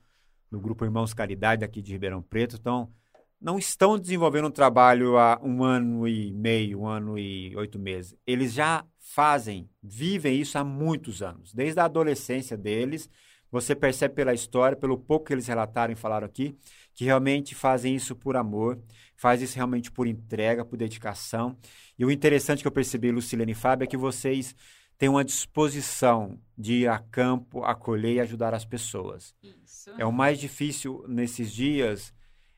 [0.51, 2.57] do Grupo Irmãos Caridade, aqui de Ribeirão Preto.
[2.59, 2.91] Então,
[3.39, 8.15] não estão desenvolvendo um trabalho há um ano e meio, um ano e oito meses.
[8.27, 11.53] Eles já fazem, vivem isso há muitos anos.
[11.53, 13.09] Desde a adolescência deles,
[13.51, 16.57] você percebe pela história, pelo pouco que eles relataram e falaram aqui,
[16.93, 18.79] que realmente fazem isso por amor,
[19.17, 21.57] faz isso realmente por entrega, por dedicação.
[21.99, 24.55] E o interessante que eu percebi, Lucilene e Fábio, é que vocês
[24.97, 29.35] têm uma disposição de ir a campo, acolher e ajudar as pessoas.
[29.43, 29.89] Isso.
[29.97, 32.13] É o mais difícil nesses dias,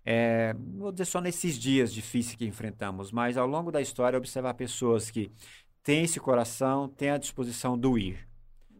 [0.06, 4.54] é, vou dizer só nesses dias difíceis que enfrentamos, mas ao longo da história observar
[4.54, 5.32] pessoas que
[5.84, 8.28] têm esse coração, têm a disposição do ir,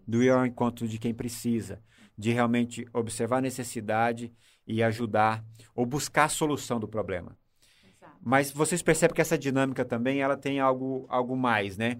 [0.08, 1.82] do ir ao encontro de quem precisa,
[2.18, 4.34] de realmente observar a necessidade
[4.66, 5.44] e ajudar
[5.76, 7.38] ou buscar a solução do problema.
[7.86, 8.18] Exato.
[8.22, 12.00] Mas vocês percebem que essa dinâmica também ela tem algo, algo mais, né?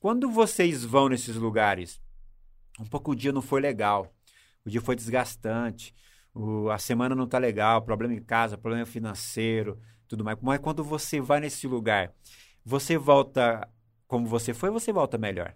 [0.00, 2.00] Quando vocês vão nesses lugares,
[2.78, 4.12] um pouco o dia não foi legal,
[4.64, 5.94] o dia foi desgastante,
[6.34, 10.38] o- a semana não tá legal, problema em casa, problema financeiro, tudo mais.
[10.42, 12.12] Mas quando você vai nesse lugar,
[12.64, 13.68] você volta
[14.06, 15.54] como você foi, você volta melhor.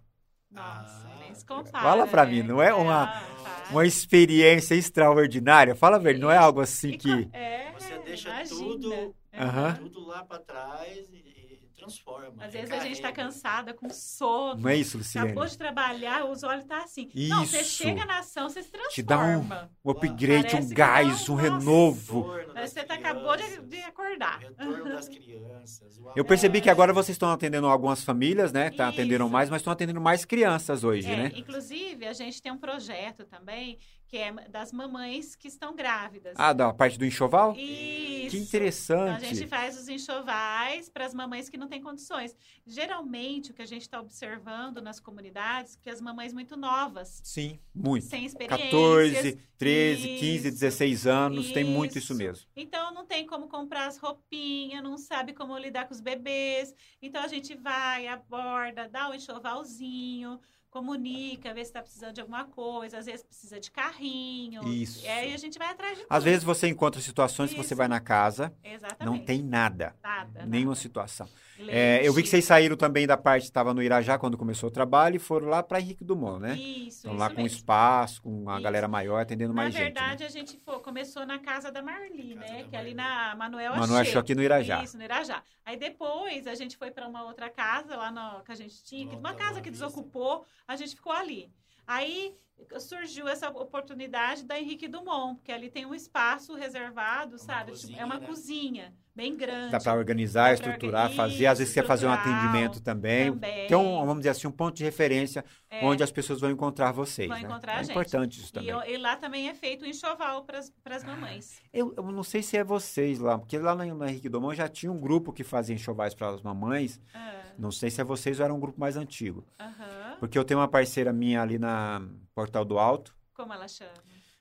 [0.50, 2.32] Nossa, Ah, nem se compara, Fala pra né?
[2.32, 3.22] mim, não é uma- Ah.
[3.70, 5.76] Uma experiência extraordinária.
[5.76, 8.58] Fala, velho, não é algo assim que É, Você deixa imagina.
[8.60, 9.74] tudo- Aham.
[9.76, 11.39] Tudo lá para trás e
[11.80, 12.44] transforma.
[12.44, 13.22] Às vezes a gente tá recarrega.
[13.32, 14.60] cansada, com sono.
[14.60, 15.30] não é isso, Lucilene?
[15.32, 17.08] Acabou de trabalhar, os olhos tá assim.
[17.14, 17.82] Não, você Isso.
[17.82, 18.94] chega na ação, você se transforma.
[18.94, 22.30] Te dá um upgrade, Parece um gás, um um- renovo.
[22.60, 24.38] Você tá- acabou de, de acordar.
[24.38, 25.98] o Retorno das crianças.
[25.98, 28.70] o Eu percebi que agora vocês estão atendendo algumas famílias, né?
[28.70, 29.32] Tá atendendo Isso.
[29.32, 31.32] mais, mas estão atendendo mais crianças hoje, É, né?
[31.34, 33.78] Inclusive, a gente tem um projeto também
[34.10, 36.34] que é das mamães que estão grávidas.
[36.36, 37.52] Ah, da parte do enxoval?
[37.52, 37.60] Isso.
[37.60, 39.24] Que Então, interessante.
[39.24, 42.36] a gente faz os enxovais para as mamães que não tem condições.
[42.66, 47.60] Geralmente, o que a gente está observando nas comunidades, que as mamães muito novas, Sim,
[47.72, 48.06] muito.
[48.06, 48.64] sem experiência.
[48.66, 50.58] 14, 13, 15, Isso.
[50.58, 52.14] 16 anos, tem muito isso Isso.
[52.22, 52.46] mesmo.
[52.56, 56.74] Então não tem como comprar as roupinhas, não sabe como lidar com os bebês.
[57.00, 62.44] Então a gente vai, aborda, dá um enxovalzinho, comunica, vê se está precisando de alguma
[62.44, 64.66] coisa, às vezes precisa de carrinho.
[64.68, 65.04] Isso.
[65.04, 66.24] E aí a gente vai atrás de Às tudo.
[66.24, 67.76] vezes você encontra situações que você Isso.
[67.76, 69.04] vai na casa, Exatamente.
[69.04, 69.94] não tem nada.
[70.02, 70.46] nada.
[70.46, 70.80] Nenhuma nada.
[70.80, 71.28] situação.
[71.68, 74.68] É, eu vi que vocês saíram também da parte que estava no Irajá quando começou
[74.68, 76.54] o trabalho e foram lá para Henrique Dumont, né?
[76.56, 77.56] Isso, Estão isso lá com mesmo.
[77.56, 78.62] espaço, com a Isso.
[78.62, 79.80] galera maior, atendendo Na mais gente.
[79.82, 79.86] né?
[79.90, 82.62] verdade, a gente foi- começou na casa da Marli, Casa né?
[82.62, 82.94] da Que é ali Marli.
[82.94, 84.10] na Manuel Manoel Achei.
[84.10, 84.82] achou aqui no Irajá.
[84.82, 85.42] Isso, no Irajá.
[85.64, 89.06] Aí depois a gente foi para uma outra casa lá no, que a gente tinha,
[89.08, 91.52] que- uma casa que desocupou, a gente ficou ali.
[91.86, 92.34] Aí
[92.78, 97.72] surgiu essa oportunidade da Henrique Dumont, porque ali tem um espaço reservado, sabe?
[97.72, 98.26] Tipo, cozinha, é uma né?
[98.26, 99.72] cozinha bem grande.
[99.72, 101.46] Dá para organizar, Dá estruturar, organizar, fazer.
[101.46, 103.32] Às vezes quer fazer um atendimento também.
[103.32, 103.74] também.
[103.74, 107.28] Um, vamos dizer assim, um ponto de referência É, onde as pessoas vão encontrar vocês.
[107.28, 107.44] Vão né?
[107.44, 107.90] encontrar é a gente.
[107.92, 108.70] importante isso e, também.
[108.70, 110.58] eu- e lá também é feito o enxoval para
[110.96, 111.60] as mamães.
[111.72, 114.68] Eu, eu não sei se é vocês lá, porque lá no, no Henrique Domão já
[114.68, 117.00] tinha um grupo que fazia enxovais para as mamães.
[117.14, 119.44] Ah, Não sei se é vocês ou era um grupo mais antigo.
[119.58, 120.16] Aham.
[120.18, 122.02] Porque eu tenho uma parceira minha ali na
[122.34, 123.14] Portal do Alto.
[123.32, 123.90] Como ela chama?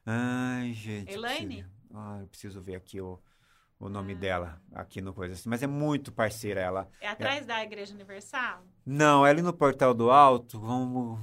[0.06, 1.14] Ai, gente.
[1.14, 1.66] Elaine?
[1.94, 3.20] Ah, eu preciso ver aqui o,
[3.80, 4.18] o nome Ah.
[4.18, 5.48] dela, aqui no coisa assim.
[5.50, 6.90] Mas é muito parceira ela.
[7.00, 8.64] É atrás da Igreja Universal?
[8.86, 11.20] Não, é ali no Portal do Alto, vamos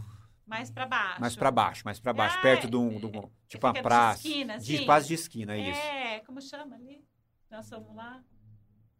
[0.46, 1.20] Mais para baixo.
[1.20, 3.72] mais para baixo, mais para baixo, Ah, perto de um, de um- tipo uma fica
[3.74, 4.26] de praça.
[4.26, 4.86] esquina, de, assim?
[4.86, 5.80] quase de esquina, é isso.
[5.80, 7.04] É, como chama ali?
[7.50, 8.22] Nós fomos lá,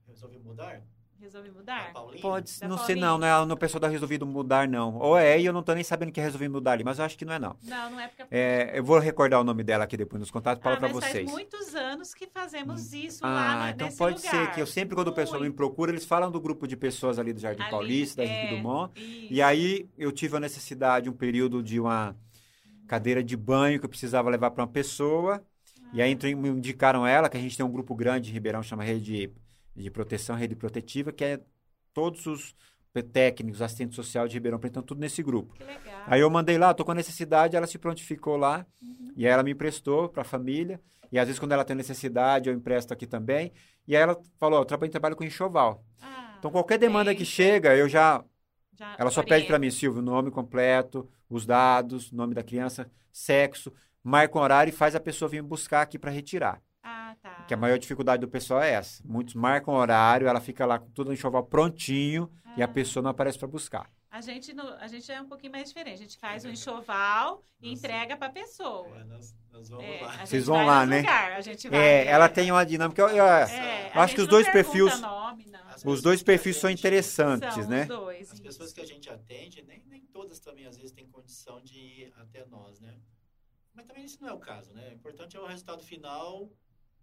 [0.06, 0.82] Resolvi mudar?
[1.20, 1.92] Resolvi mudar.
[2.20, 3.06] Pode, Da não sei Paulinha.
[3.06, 4.96] não, não é no pessoal da Resolvido Mudar não.
[4.98, 7.04] Ou é, e eu não tô nem sabendo que é Resolvido Mudar ali, mas eu
[7.04, 7.56] acho que não é não.
[7.62, 8.24] Não, não é porque...
[8.30, 10.96] É, eu vou recordar o nome dela aqui depois nos contatos, falo ah, pra mas
[10.96, 11.24] vocês.
[11.24, 14.30] faz muitos anos que fazemos isso Ah, lá na, então nesse pode lugar.
[14.30, 17.18] ser que eu sempre quando o pessoal me procura, eles falam do grupo de pessoas
[17.18, 18.92] ali do Jardim Ali, Paulista, da Henrique é, Dumont.
[19.00, 19.32] isso.
[19.32, 22.16] E aí eu tive a necessidade, um período de uma
[22.86, 25.42] cadeira de banho que eu precisava levar para uma pessoa.
[25.92, 28.62] E aí entrei- me indicaram ela, que a gente tem um grupo grande em Ribeirão,
[28.62, 29.30] chama Rede
[29.76, 31.40] de Proteção, Rede Protetiva, que é
[31.92, 32.54] todos os
[33.12, 35.52] técnicos, assistentes sociais de Ribeirão Preto, estão tudo nesse grupo.
[35.54, 36.02] Que legal.
[36.06, 39.12] Aí eu mandei lá, tô com a necessidade, ela se prontificou lá, Uhum.
[39.14, 40.80] e aí ela me emprestou para a família.
[41.12, 43.52] E às vezes quando ela tem necessidade, eu empresto aqui também.
[43.86, 45.84] E aí ela falou, eu trabalho, trabalho com enxoval.
[46.00, 48.24] Ah, Então qualquer demanda bem, que chega, eu já
[48.78, 52.90] já ela só pede para mim, Silvio, o nome completo, os dados, nome da criança,
[53.12, 56.62] sexo, marca um horário e faz a pessoa vir buscar aqui para retirar.
[57.46, 57.48] Ah.
[57.48, 59.02] Que a maior dificuldade do pessoal é essa.
[59.06, 62.68] Muitos marcam horário, ela fica lá com tudo no enxoval prontinho e a Ah.
[62.68, 63.88] pessoa não aparece para buscar.
[64.10, 65.94] A gente, no- a gente é um pouquinho mais diferente.
[65.94, 67.78] A gente faz o enxoval e Nossa.
[67.86, 68.88] entrega para a pessoa.
[68.98, 70.24] É, nós, nós vamos É, lá.
[70.26, 71.00] Vocês vão lá, né?
[71.00, 73.02] lugar, a gente vai, É, ela tem uma dinâmica.
[73.02, 75.44] Eu, eu- É, eu acho que os não dois perfis- Nome,
[75.84, 77.82] os dois perfis são interessantes, São né?
[77.82, 78.32] os dois.
[78.32, 81.78] As pessoas que a gente atende, nem, nem todas também, às vezes, têm condição de
[81.78, 82.94] ir até nós, né?
[83.74, 84.88] Mas também isso não é o caso, né?
[84.88, 86.48] O importante é o resultado final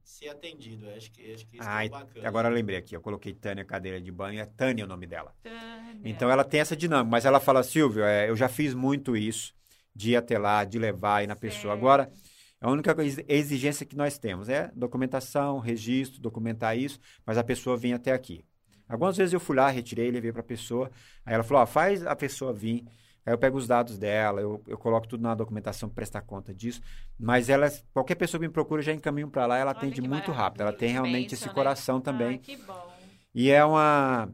[0.03, 0.85] ser atendido.
[0.85, 2.27] Eu Acho que, acho que isso Ah, é e- bacana.
[2.27, 5.33] Agora eu lembrei aqui, eu coloquei Tânia cadeira de banho, é Tânia o nome dela.
[5.41, 6.01] Tânia.
[6.03, 9.53] Então ela tem essa dinâmica, mas ela fala, Silvio, é, eu já fiz muito isso,
[9.95, 11.73] de ir até lá, de levar ir na pessoa.
[11.73, 11.79] Certo.
[11.79, 12.11] Agora,
[12.59, 12.95] a única
[13.27, 18.45] exigência que nós temos é documentação, registro, documentar isso, mas a pessoa vem até aqui.
[18.87, 20.91] Algumas vezes eu fui lá, retirei, levei para a pessoa,
[21.25, 22.85] aí ela falou, ó, faz a pessoa vir,
[23.25, 26.53] aí eu pego os dados dela, eu, eu coloco tudo na documentação para prestar conta
[26.53, 26.81] disso,
[27.19, 30.31] mas ela, qualquer pessoa que me procura, já encaminho para lá, ela Olha atende muito
[30.31, 31.53] rápido, ela tem realmente esse né?
[31.53, 32.27] coração também.
[32.27, 32.91] Ai, que bom.
[33.33, 34.29] E é uma,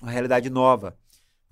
[0.00, 0.96] uma realidade nova.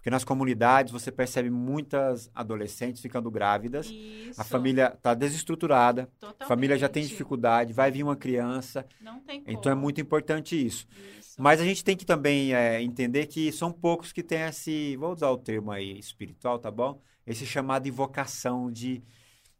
[0.03, 4.41] Porque nas comunidades você percebe muitas adolescentes ficando grávidas, Isso.
[4.41, 6.11] a família está desestruturada,
[6.41, 7.11] a família já tem Totalmente.
[7.13, 9.57] dificuldade, vai vir uma criança, Não tem como.
[9.57, 10.89] então é muito importante isso.
[11.21, 11.41] Isso.
[11.41, 15.13] Mas a gente tem que também é, entender que são poucos que têm esse, vou
[15.13, 17.01] usar o termo aí espiritual, tá bom?
[17.25, 19.05] Esse chamado de vocação de,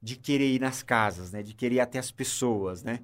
[0.03, 1.41] de querer ir nas casas, né?
[1.45, 2.99] De querer ir até as pessoas, né?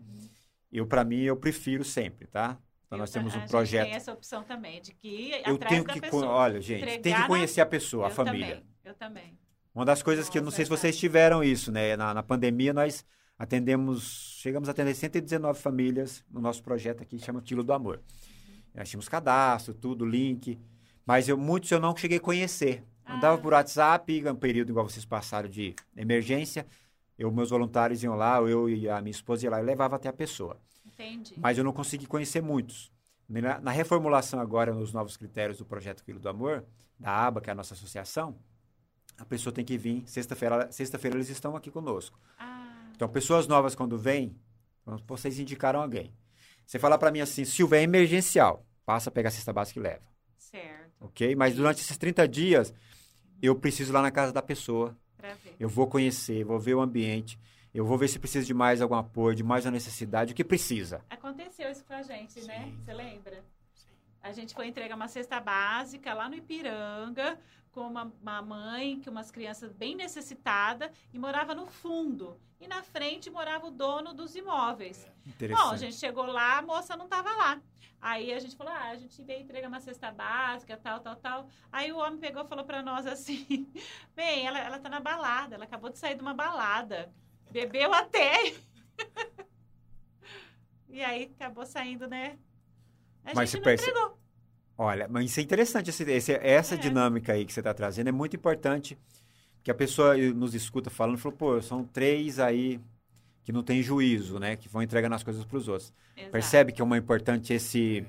[0.73, 2.59] Eu, para mim, eu prefiro sempre, tá?
[2.89, 5.85] Então Eu nós temos um projeto tem essa opção também, de que ir eu tenho
[5.85, 6.27] que, pessoa.
[6.27, 8.47] olha, gente, tem que na- conhecer a pessoa, a eu família.
[8.57, 9.39] Também, eu também.
[9.75, 10.81] Uma das coisas que eu não Nossa, sei se verdade.
[10.93, 11.97] vocês tiveram isso, né?
[11.97, 13.05] Na, na pandemia nós
[13.39, 18.01] atendemos, chegamos a atender 119 famílias no nosso projeto aqui, que chama Quilo do Amor.
[18.75, 20.59] Nós tínhamos cadastro, tudo, link,
[21.07, 22.83] mas eu muitos eu não cheguei a conhecer.
[23.07, 23.39] Andava Ah.
[23.39, 26.67] por WhatsApp, um período igual vocês passaram de emergência,
[27.19, 30.09] eu, meus voluntários iam lá, eu e a minha esposa iam lá e levava até
[30.09, 30.59] a pessoa.
[30.99, 31.35] Entendi.
[31.39, 32.91] Mas eu não consegui conhecer muitos.
[33.29, 36.65] Na, na reformulação agora, nos novos critérios do projeto Filho do Amor,
[36.99, 38.37] da ABA, que é a nossa associação,
[39.19, 40.03] a pessoa tem que vir.
[40.07, 42.19] Sexta-feira sexta-feira eles estão aqui conosco.
[42.39, 44.37] Ah, Então, pessoas novas, quando vêm,
[45.07, 46.13] vocês indicaram alguém.
[46.67, 48.67] Você fala para mim assim, Silvia, é emergencial.
[48.85, 50.03] Passa, pega a cesta básica e leva.
[50.37, 51.37] Certo, ok?
[51.37, 52.73] Mas durante esses 30 dias,
[53.41, 54.97] eu preciso ir lá na casa da pessoa.
[55.17, 55.55] pra ver.
[55.61, 57.39] Eu vou conhecer, vou ver o ambiente,
[57.75, 60.45] eu vou ver se precisa de mais algum apoio, de mais uma necessidade, o que
[60.45, 61.05] precisa.
[61.11, 62.65] Aconteceu isso com a gente, né?
[62.65, 62.79] Sim.
[62.83, 63.45] Você lembra?
[63.75, 63.89] Sim.
[64.23, 67.39] A gente foi entregar uma cesta básica lá no Ipiranga
[67.71, 72.41] com uma, uma mãe, que umas crianças bem necessitadas e morava no fundo.
[72.61, 75.09] E na frente morava o dono dos imóveis.
[75.25, 75.65] Interessante.
[75.65, 77.61] Bom, a gente chegou lá, a moça não estava lá.
[78.01, 81.49] Aí a gente falou, ah, a gente veio entregar uma cesta básica, tal, tal, tal.
[81.71, 83.69] Aí o homem pegou e falou para nós assim,
[84.15, 87.13] bem, ela, ela tá na balada, ela acabou de sair de uma balada.
[87.51, 88.53] Bebeu até.
[90.89, 92.37] e aí acabou saindo, né?
[93.25, 94.19] A Mas gente você não perce- entregou.
[94.77, 96.79] Olha, mas isso é interessante, esse, esse- essa É.
[96.79, 98.97] dinâmica aí que você está trazendo é muito importante,
[99.63, 102.81] que a pessoa nos escuta falando, falou, pô, são três aí
[103.43, 105.93] que não tem juízo, né, que vão entregando as coisas para os outros.
[106.17, 106.31] Exato.
[106.33, 108.07] Percebe que é uma importante esse,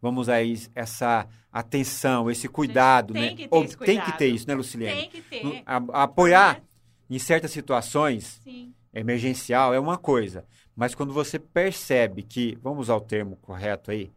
[0.00, 3.28] vamos aí, essa atenção, esse cuidado, tem né?
[3.34, 4.18] que ter Ou esse tem que cuidado.
[4.18, 5.00] ter isso, né, Lucilene?
[5.00, 5.62] Tem que ter.
[5.64, 6.62] A- apoiar né?
[7.08, 8.74] em certas situações Sim.
[8.92, 14.12] Emergencial é uma coisa, mas quando você percebe que, vamos usar o termo correto aí,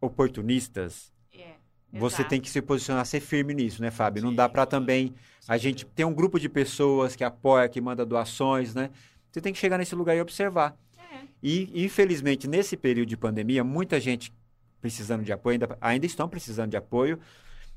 [0.00, 1.54] oportunistas, É,
[1.92, 2.28] você exato.
[2.30, 4.22] tem que se posicionar, ser firme nisso, né, Fábio?
[4.22, 5.14] Não Sim, dá para também
[5.48, 8.90] a gente ter um grupo de pessoas que apoia, que manda doações, né?
[9.30, 10.76] Você tem que chegar nesse lugar e observar.
[10.98, 14.32] É, E, infelizmente, nesse período de pandemia, muita gente
[14.80, 17.18] precisando de apoio, ainda, ainda estão precisando de apoio,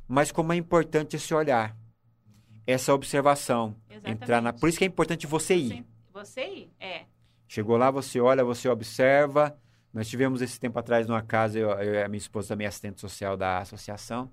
[0.08, 1.76] mas como é importante esse olhar,
[2.66, 4.54] essa observação, entrar na...
[4.54, 5.86] Por isso que é importante você ir.
[6.14, 6.72] Você, ir?
[6.80, 7.06] É.
[7.48, 9.58] Chegou lá, você olha, você observa.
[9.94, 13.36] Nós tivemos esse tempo atrás numa casa, eu, a minha esposa também é assistente social
[13.36, 14.30] da associação.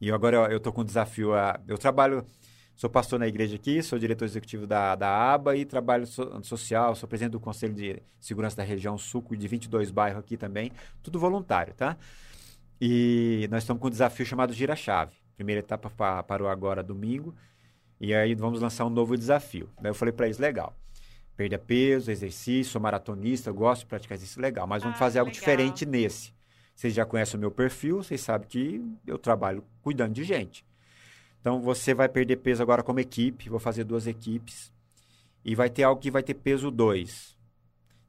[0.00, 1.34] E agora eu, tô com um desafio.
[1.34, 2.24] A, eu trabalho,
[2.74, 6.94] sou pastor na igreja aqui, sou diretor executivo da, da ABA e trabalho so- social,
[6.94, 11.18] sou presidente do Conselho de Segurança da Região Sul, de 22 bairros aqui também, tudo
[11.18, 11.96] voluntário, tá?
[12.80, 15.14] E nós estamos com um desafio chamado Gira Chave.
[15.36, 17.34] Primeira etapa pa- parou agora domingo.
[18.02, 19.70] E aí vamos lançar um novo desafio.
[19.80, 20.76] Daí eu falei para eles, legal.
[21.36, 25.30] Perda peso, exercício, sou maratonista, gosto de praticar exercício legal, mas vamos Ah, fazer algo
[25.30, 25.40] legal.
[25.40, 26.32] diferente nesse.
[26.74, 30.66] Vocês já conhecem o meu perfil, vocês sabem que eu trabalho cuidando de gente.
[31.40, 34.72] Então você vai perder peso agora como equipe, vou fazer duas equipes.
[35.44, 37.36] E vai ter algo que vai ter peso 2.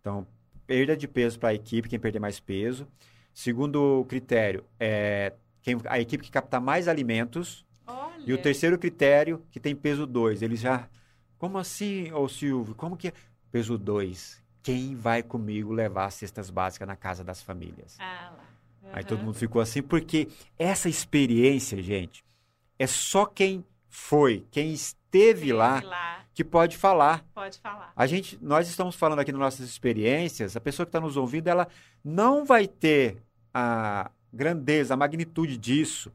[0.02, 0.26] Então,
[0.66, 2.88] perda de peso para a equipe, quem perder mais peso.
[3.32, 7.64] Segundo critério, é quem, a equipe que captar mais alimentos.
[8.26, 10.42] E o terceiro critério, que tem peso 2.
[10.42, 10.88] Eles já.
[11.38, 12.76] Como assim, ô Silvio?
[12.76, 13.14] Como que é?
[13.52, 14.42] Peso 2.
[14.62, 17.98] Quem vai comigo levar as cestas básicas na casa das famílias?
[18.00, 18.44] Ah, lá.
[18.94, 19.04] Aí Aham.
[19.04, 22.24] todo mundo ficou assim, porque essa experiência, gente,
[22.80, 27.24] é só quem foi, quem esteve Esteve lá, lá, que pode falar.
[27.36, 27.94] Pode falar.
[27.96, 31.48] A gente, nós estamos falando aqui nas nossas experiências, a pessoa que está nos ouvindo,
[31.50, 31.68] ela
[32.04, 33.18] não vai ter
[33.54, 36.12] a grandeza, a magnitude disso,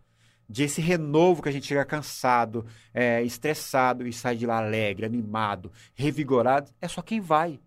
[0.49, 5.05] de esse renovo que a gente chega cansado, é, estressado e sai de lá alegre,
[5.05, 6.71] animado, revigorado.
[6.81, 7.61] É só quem vai.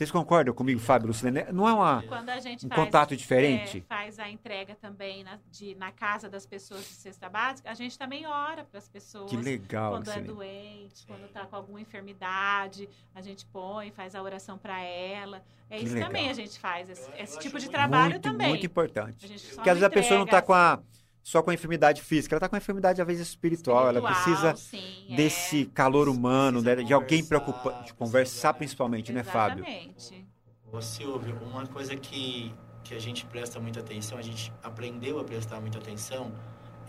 [0.00, 1.52] Vocês concordam comigo, Fábio Lucilene?
[1.52, 3.84] Não é uma, Quando a gente um faz, contato é, diferente?
[3.86, 7.98] faz a entrega também na, de, na casa das pessoas de cesta básica, a gente
[7.98, 9.28] também ora para as pessoas.
[9.28, 10.34] Que legal, Quando é Lucilene.
[10.34, 15.42] doente, quando está com alguma enfermidade, a gente põe, faz a oração para ela.
[15.68, 16.08] É Que isso legal.
[16.08, 18.48] também a gente faz, esse, esse tipo de trabalho muito, também.
[18.48, 19.22] Muito importante.
[19.22, 20.80] A gente só Porque às vezes a pessoa não está com a,
[21.22, 23.88] só com a enfermidade física, ela está com a enfermidade, às vezes, espiritual.
[23.88, 25.74] ela espiritual, precisa sim, desse é.
[25.74, 29.64] calor humano, né, de alguém preocupante, de conversar principalmente, né, Fábio?
[29.64, 30.26] Exatamente.
[30.72, 32.54] Ô Silvio, uma coisa que,
[32.84, 36.32] que a gente presta muita atenção, a gente aprendeu a prestar muita atenção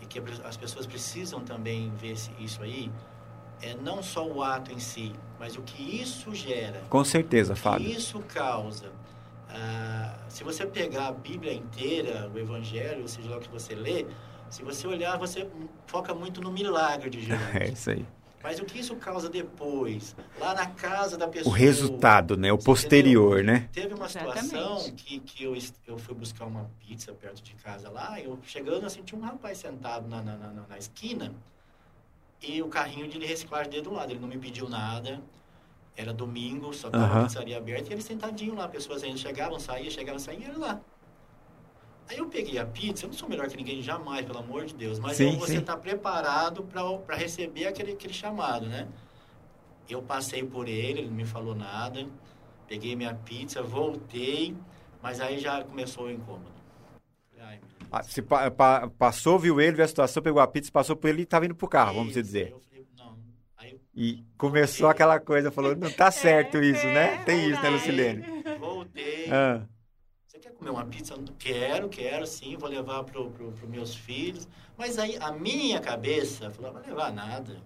[0.00, 2.90] e que as pessoas precisam também ver se- isso aí,
[3.60, 7.56] é não só o ato em si, mas o que isso gera, Com certeza, o
[7.56, 7.88] que Fábio.
[7.90, 8.90] isso causa.
[9.54, 13.74] Ah, se você pegar a Bíblia inteira, o Evangelho, ou seja lá o que você
[13.74, 14.06] lê,
[14.48, 15.46] se você olhar, você
[15.86, 17.40] foca muito no milagre de Jesus.
[17.54, 18.06] É isso aí.
[18.42, 21.56] Mas o que isso causa depois, lá na casa da O pessoa?
[21.56, 22.52] resultado, né?
[22.52, 23.68] O posterior, né?
[23.72, 25.04] Teve uma situação Exatamente.
[25.04, 29.00] que, que eu, eu fui buscar uma pizza perto de casa lá, eu chegando assim,
[29.04, 31.32] tinha um rapaz sentado na, na, na, na esquina
[32.42, 34.10] e o carrinho de reciclagem dele do lado.
[34.10, 35.20] Ele não me pediu nada,
[35.96, 37.14] era domingo, só tava Aham.
[37.14, 40.58] a pizzaria aberta e ele sentadinho lá, pessoas ainda chegavam, saíam, chegavam, saíam e ele
[40.58, 40.80] lá.
[42.08, 44.74] Aí eu peguei a pizza, eu não sou melhor que ninguém jamais, pelo amor de
[44.74, 48.88] Deus, mas Sim, eu- você está preparado para receber aquele, aquele chamado, né?
[49.88, 52.06] Eu passei por ele, ele não me falou nada,
[52.68, 54.56] peguei minha pizza, voltei,
[55.02, 56.52] mas aí já começou o incômodo.
[57.40, 57.60] Ai.
[57.90, 61.08] Ah, Se pa- pa- passou, viu ele, viu a situação, pegou a pizza, passou por
[61.08, 62.46] ele e estava indo pro carro, vamos Isso, dizer.
[62.46, 62.60] aí eu
[63.94, 67.14] E começou aquela coisa, falou, não tá certo É, isso, né?
[67.14, 67.70] é Tem isso, né.
[67.70, 68.24] Lucilene?
[68.58, 69.30] voltei.
[69.30, 69.62] Ah,
[70.26, 71.14] Você quer comer uma pizza?
[71.38, 74.48] Quero, quero, sim, vou levar para pro, pro meus filhos.
[74.78, 77.58] Mas aí a minha cabeça falou, vai levar nada.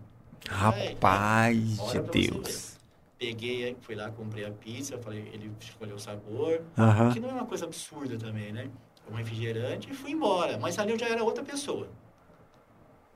[0.49, 2.77] Rapaz de Deus.
[3.19, 6.61] Peguei, fui lá, comprei a pizza, falei, ele escolheu o sabor.
[6.77, 7.13] Aham.
[7.13, 8.69] Que não é uma coisa absurda também, né?
[9.11, 10.59] Um refrigerante e fui embora.
[10.59, 11.89] Mas ali eu já era outra pessoa.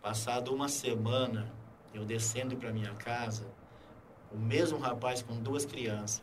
[0.01, 1.53] Passado uma semana,
[1.95, 3.45] eu descendo para minha casa,
[4.33, 6.23] o mesmo rapaz com duas crianças.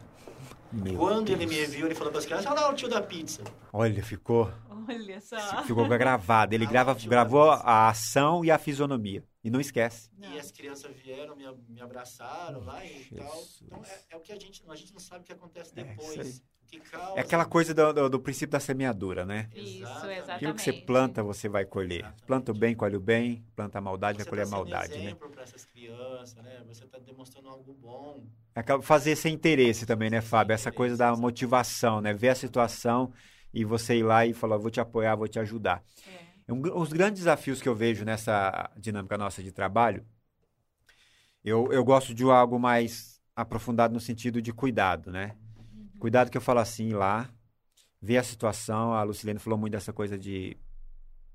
[0.72, 1.60] Meu Quando ele Deus.
[1.60, 3.42] me viu, ele falou para as crianças, olha lá o tio da pizza.
[3.72, 4.52] Olha, ficou,
[4.88, 5.64] Olha só.
[5.64, 6.54] ficou gravado.
[6.54, 9.24] Ele grava, gravou a ação e a fisionomia.
[9.44, 10.10] E não esquece.
[10.18, 10.34] Não.
[10.34, 13.28] E as crianças vieram, me, me abraçaram lá e tal.
[13.36, 13.62] Jesus.
[13.66, 15.84] Então é, é o que a gente, a gente não sabe o que acontece É,
[15.84, 16.44] depois.
[16.92, 17.18] causa.
[17.18, 19.50] É aquela coisa do, do- do princípio da semeadura, né?
[19.56, 20.32] Isso, Exatamente.
[20.32, 22.00] Aquilo que você planta, você vai colher.
[22.00, 22.24] Exatamente.
[22.26, 23.46] Planta o bem, colhe o bem.
[23.56, 25.16] Planta a maldade, Você vai colher a tá sendo maldade, né?
[25.16, 26.62] para essas crianças, né?
[26.68, 28.26] Você está demonstrando algo bom.
[28.54, 30.54] Acaba fazer sem interesse também, né, Fábio?
[30.54, 32.12] Essa coisa da motivação, né?
[32.14, 33.14] Ver a situação
[33.58, 35.84] e você ir lá e falar, vou te apoiar, vou te ajudar.
[36.08, 36.54] É.
[36.54, 40.06] Um os grandes desafios que eu vejo nessa dinâmica nossa de trabalho,
[41.44, 45.36] eu, eu gosto de algo mais aprofundado no sentido de cuidado, né?
[45.98, 47.28] Cuidado que eu falo assim lá,
[48.00, 50.56] ver a situação, a Lucilene falou muito dessa coisa de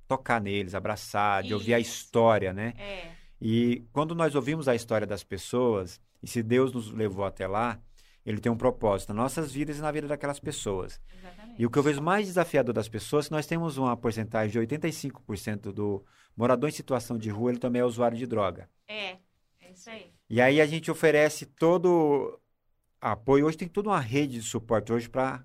[0.06, 1.90] tocar neles, abraçar, de ouvir a Isso.
[1.90, 2.74] história, né?
[2.78, 3.10] É.
[3.40, 7.80] E quando nós ouvimos a história das pessoas, e se Deus nos levou até lá,
[8.24, 11.00] ele tem um propósito nas nossas vidas e na vida daquelas pessoas.
[11.18, 11.60] Exatamente.
[11.60, 15.72] E o que eu vejo mais desafiador das pessoas nós temos uma porcentagem de 85%
[15.72, 16.04] do
[16.36, 18.68] morador em situação de rua, ele também é usuário de droga.
[18.88, 19.18] É,
[19.60, 20.12] é isso aí.
[20.30, 22.40] E aí a gente oferece todo
[23.00, 23.46] apoio.
[23.46, 25.44] Hoje tem toda uma rede de suporte hoje para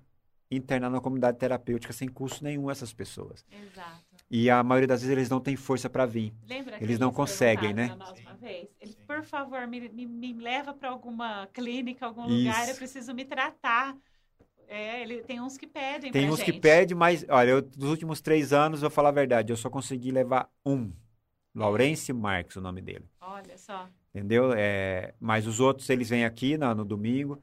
[0.50, 3.44] internar na comunidade terapêutica sem custo nenhum essas pessoas.
[3.50, 4.07] Exato.
[4.30, 6.32] E a maioria das vezes eles não têm força para vir.
[6.46, 7.88] Lembra que Eles não eles conseguem, né?
[7.88, 8.68] Sim, vez?
[8.84, 8.96] Sim.
[9.06, 12.36] por favor, me, me, me leva para alguma clínica, algum Isso.
[12.38, 13.96] lugar, eu preciso me tratar.
[14.68, 16.60] É, ele tem uns que pedem Tem pra uns que gente.
[16.60, 20.10] pedem, mas olha, eu, dos últimos três anos, vou falar a verdade, eu só consegui
[20.10, 20.92] levar um.
[21.54, 23.06] Laurence Marques, o nome dele.
[23.20, 23.88] Olha só.
[24.14, 24.52] Entendeu?
[24.52, 27.42] É, mas os outros, eles vêm aqui na- no domingo.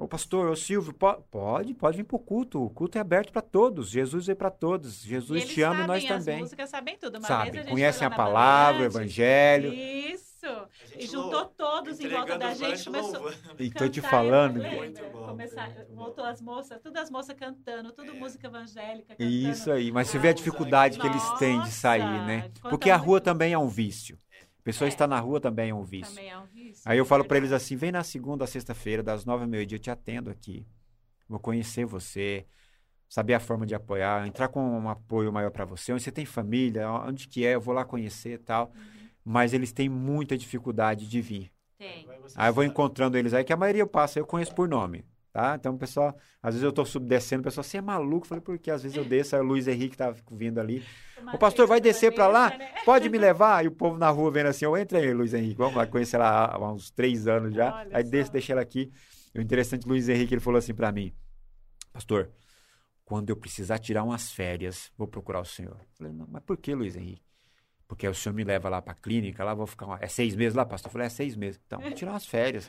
[0.00, 2.64] Ô pastor, ô Silvio, po- pode, pode vir pro culto.
[2.64, 3.90] O culto é aberto para todos.
[3.90, 5.02] Jesus veio para todos.
[5.02, 6.40] Jesus te ama e nós sabem as também.
[6.40, 7.18] músicas, sabem tudo.
[7.18, 7.58] Uma vez Sabe?
[7.58, 9.72] a Conhecem a palavra, o evangelho.
[9.74, 10.30] Isso.
[10.96, 13.36] E juntou todos em volta da o gente, começou louvando.
[13.60, 14.58] E tô te falando.
[14.62, 15.10] lembra?
[15.12, 15.94] Bom, Começar, muito bom.
[15.96, 18.14] voltou as moças, todas as moças cantando, tudo É.
[18.14, 19.30] música evangélica cantando.
[19.30, 19.92] Isso aí.
[19.92, 22.48] Mas você vê a dificuldade que eles têm de sair, né?
[22.62, 24.18] Nossa, Porque a rua também é um vício.
[24.60, 24.90] A pessoa É.
[24.90, 26.14] estar na rua também é um vício.
[26.14, 26.82] Também é um vício.
[26.84, 29.80] Aí eu falo para eles assim: vem na segunda, sexta-feira, das nove ao meio-dia, eu
[29.80, 30.66] te atendo aqui.
[31.26, 32.44] Vou conhecer você,
[33.08, 35.92] saber a forma de apoiar, entrar com um apoio maior para você.
[35.92, 38.66] Onde você tem família, onde que é, eu vou lá conhecer e tal.
[38.66, 39.08] Uhum.
[39.24, 41.50] Mas eles têm muita dificuldade de vir.
[41.78, 42.06] Tem.
[42.36, 45.04] Aí eu vou encontrando eles aí, que a maioria eu passo, eu conheço por nome.
[45.32, 45.54] Tá?
[45.54, 48.24] Então, o pessoal, às vezes eu tô subdescendo, o pessoal, você é maluco?
[48.24, 48.70] Eu falei, por quê?
[48.70, 50.84] Às vezes eu desço, aí o Luiz Henrique tá vindo ali.
[51.32, 52.50] O pastor vai descer para lá?
[52.50, 52.72] né?
[52.84, 53.64] Pode me levar?
[53.64, 56.16] E o povo na rua vendo assim, eu entra aí, Luiz Henrique, vamos lá, conhecer
[56.16, 57.72] ela há uns três anos já.
[57.72, 58.32] Olha aí só.
[58.32, 58.90] deixa, ela aqui.
[59.32, 61.14] E o interessante, Luiz Henrique, ele falou assim para mim,
[61.92, 62.28] pastor,
[63.04, 65.76] quando eu precisar tirar umas férias, vou procurar o senhor.
[65.78, 67.22] Eu falei, não, mas por que, Luiz Henrique?
[67.86, 69.98] Porque o senhor me leva lá para clínica, lá vou ficar, uma...
[70.00, 70.88] é seis meses lá, pastor?
[70.88, 71.60] Eu falei, é seis meses.
[71.64, 72.68] Então, vou tirar umas férias,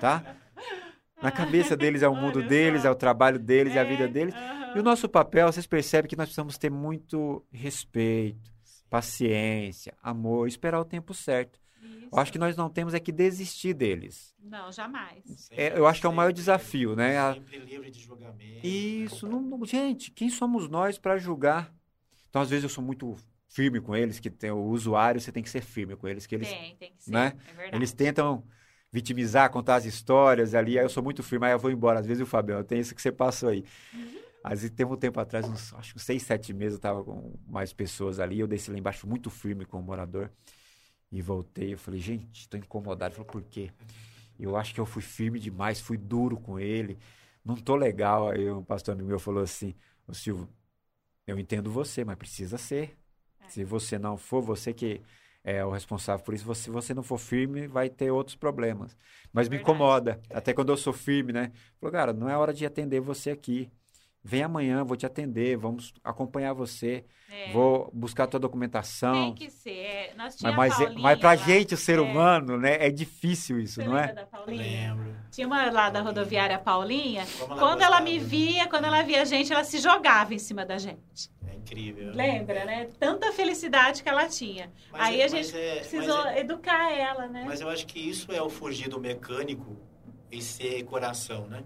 [0.00, 0.36] tá?
[1.22, 4.08] Na cabeça deles é o mundo deles, é o trabalho deles, é a vida É,
[4.08, 4.34] deles.
[4.74, 8.52] E o nosso papel, vocês percebem que nós precisamos ter muito respeito,
[8.88, 11.58] paciência, amor, esperar o tempo certo.
[11.82, 12.08] Isso.
[12.12, 14.34] Eu acho que nós não temos é que desistir deles.
[14.42, 15.22] Não, jamais.
[15.36, 17.34] Sempre- É, eu acho que é o maior sempre- desafio, né?
[17.34, 18.66] Sempre livre de julgamento.
[18.66, 21.72] Isso, não, não- gente, quem somos nós para julgar?
[22.28, 23.16] Então, às vezes eu sou muito
[23.48, 26.34] firme com eles, que tem o usuário, você tem que ser firme com eles, que
[26.34, 27.10] eles, Tem, tem que ser.
[27.10, 27.32] né?
[27.48, 27.76] É verdade.
[27.76, 28.44] eles tentam
[28.92, 32.00] vitimizar, contar as histórias ali, aí eu sou muito firme, aí eu vou embora.
[32.00, 33.64] Às vezes o Fabião, tem isso que você passou aí.
[34.42, 37.04] Às vezes teve um tempo atrás, uns, acho que uns seis, sete meses, eu tava
[37.04, 40.30] com mais pessoas ali, eu desci lá embaixo muito firme com o morador
[41.10, 43.14] e voltei, eu falei, gente, tô incomodado.
[43.14, 43.70] Ele falou, por quê?
[44.38, 46.98] Eu acho que eu fui firme demais, fui duro com ele,
[47.44, 48.30] não tô legal.
[48.30, 49.74] Aí um pastor amigo meu falou assim,
[50.06, 50.48] ô Silvio,
[51.26, 52.96] eu entendo você, mas precisa ser.
[53.40, 53.48] É.
[53.48, 55.02] Se você não for, você que
[55.50, 58.96] é o responsável por isso, você- se você não for firme, vai ter outros problemas.
[59.32, 59.62] Mas me Verdade.
[59.62, 61.52] incomoda, até quando eu sou firme, né?
[61.80, 63.70] Falou, cara, não é hora de atender você aqui.
[64.28, 69.14] Vem amanhã, vou te atender, vamos acompanhar você, É, vou buscar a tua documentação.
[69.14, 69.70] Tem que ser.
[69.70, 71.36] É, Nós Mas, tinha mas, a é- Paulinha mas pra lá.
[71.36, 72.02] gente, o ser É.
[72.02, 74.14] humano, né, é difícil isso, Você não lembra é?
[74.14, 74.94] da Paulinha?
[74.94, 75.16] Lembro.
[75.30, 77.24] Tinha uma lá da rodoviária Paulinha.
[77.38, 78.04] Como ela Quando ela gostava.
[78.04, 81.30] me via, quando ela via a gente, ela se jogava em cima da gente.
[81.46, 82.12] É incrível.
[82.14, 82.86] Lembra, né?
[83.00, 84.70] Tanta felicidade que ela tinha.
[84.92, 87.44] Mas Aí é- a gente mas é- precisou mas é- educar ela, né?
[87.46, 89.78] Mas eu acho que isso é o fugir do mecânico
[90.30, 91.62] e ser coração, né?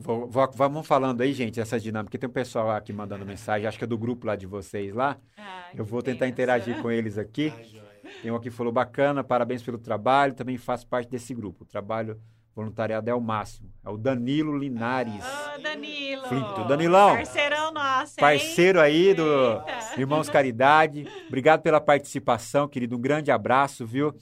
[0.00, 2.18] Vou- vou- vamos falando aí, gente, essa dinâmica.
[2.18, 5.16] Tem um pessoal aqui mandando mensagem, acho que é do grupo lá de vocês lá.
[5.36, 7.52] Ai, Eu vou tentar interagir com eles aqui.
[7.70, 7.90] Joia.
[8.22, 11.62] Tem um aqui que falou bacana, parabéns pelo trabalho, também faço parte desse grupo.
[11.62, 12.20] O trabalho
[12.56, 13.70] voluntariado é o máximo.
[13.84, 16.26] É o Danilo Linares, Ô, Danilo.
[16.26, 16.64] Flinto.
[16.64, 17.14] Danilão.
[17.16, 18.20] Parceirão nosso, hein?
[18.20, 20.00] parceiro aí do Eita.
[20.00, 21.06] Irmãos Caridade.
[21.28, 22.96] Obrigado pela participação, querido.
[22.96, 24.12] Um grande abraço, viu?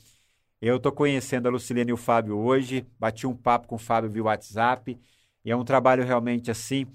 [0.61, 4.11] Eu tô conhecendo a Lucilene e o Fábio hoje, bati um papo com o Fábio
[4.11, 4.99] via WhatsApp,
[5.49, 6.87] e é um trabalho realmente assim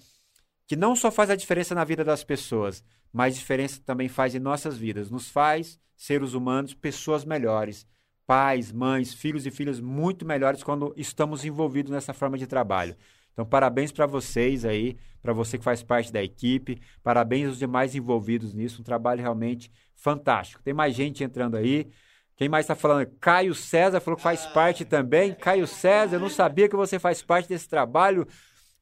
[0.68, 4.40] que não só faz a diferença na vida das pessoas, mas diferença também faz em
[4.40, 5.10] nossas vidas.
[5.10, 7.88] Nos faz, seres humanos, pessoas melhores.
[8.28, 12.96] Pais, mães, filhos e filhas muito melhores quando estamos envolvidos nessa forma de trabalho.
[13.34, 17.96] Então, parabéns para vocês aí, para você que faz parte da equipe, parabéns aos demais
[17.96, 20.62] envolvidos nisso, um trabalho realmente fantástico.
[20.62, 21.90] Tem mais gente entrando aí.
[22.36, 23.08] Quem mais está falando?
[23.20, 25.34] Caio César falou que faz parte também.
[25.34, 28.28] Caio César, eu não sabia que você faz parte desse trabalho.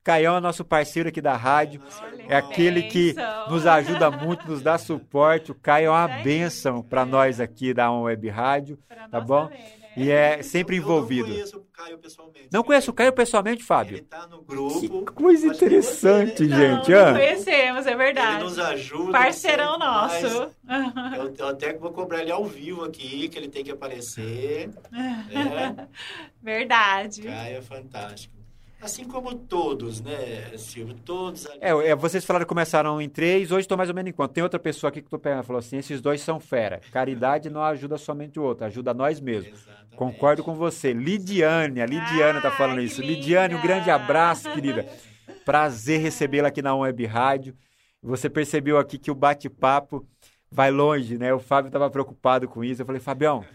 [0.04, 1.82] Caião é nosso parceiro aqui da rádio.
[2.28, 3.16] É aquele que
[3.50, 5.52] nos ajuda muito, nos dá suporte.
[5.52, 8.80] O Caio é uma bênção para nós aqui da On Web Rádio.
[9.12, 9.50] Tá bom?
[9.98, 11.28] E é sempre Eu envolvido.
[11.28, 12.48] não conheço o Caio pessoalmente.
[12.52, 14.04] Não conhece o Caio pessoalmente, Ele Fábio?
[14.04, 14.80] tá no grupo.
[15.06, 16.56] Que coisa interessante, né?
[16.58, 16.92] gente.
[16.92, 18.44] Não, não conhecemos, é Ele verdade.
[18.44, 19.12] nos ajuda.
[19.12, 20.26] Parceirão sempre nosso.
[20.26, 24.70] Eu, eu até vou cobrar ele ao vivo aqui, que ele tem que aparecer.
[24.94, 25.88] É,
[26.42, 27.24] Verdade.
[27.24, 28.41] Caio é fantástico.
[28.82, 30.96] Assim como todos, né, Silvio?
[31.06, 31.60] Todos ali.
[31.62, 34.32] É, é, vocês falaram que começaram em três, hoje estão mais ou menos em quanto?
[34.32, 36.82] Tem outra pessoa aqui que tô pegando, falou assim, esses dois são fera.
[36.92, 39.54] Caridade não ajuda somente o outro, ajuda nós mesmos.
[39.60, 39.96] Exatamente.
[39.96, 40.94] Concordo com você.
[40.94, 43.02] Lidiane, a Lidiane tá Ai, falando isso.
[43.02, 44.86] Lidiane, um grande abraço, querida.
[45.46, 47.56] Prazer recebê-la aqui na Web Rádio.
[48.02, 50.04] Você percebeu aqui que o bate-papo
[50.50, 51.32] vai longe, né?
[51.34, 52.82] O Fábio estava preocupado com isso.
[52.82, 53.46] Eu falei, Fabião,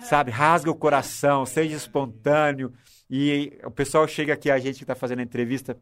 [0.00, 2.72] sabe, rasga o coração, seja espontâneo.
[3.10, 5.76] E o pessoal chega aqui, a gente que está fazendo a entrevista,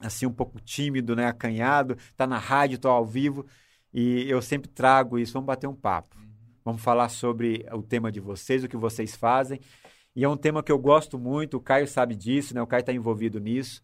[0.00, 1.26] assim, um pouco tímido, né?
[1.26, 3.46] Acanhado, tá na rádio, tô ao vivo.
[3.94, 5.32] E eu sempre trago isso.
[5.32, 6.16] Vamos bater um papo.
[6.64, 9.60] Vamos falar sobre o tema de vocês, o que vocês fazem.
[10.16, 12.60] E é um tema que eu gosto muito, o Caio sabe disso, né?
[12.60, 13.82] O Caio está envolvido nisso.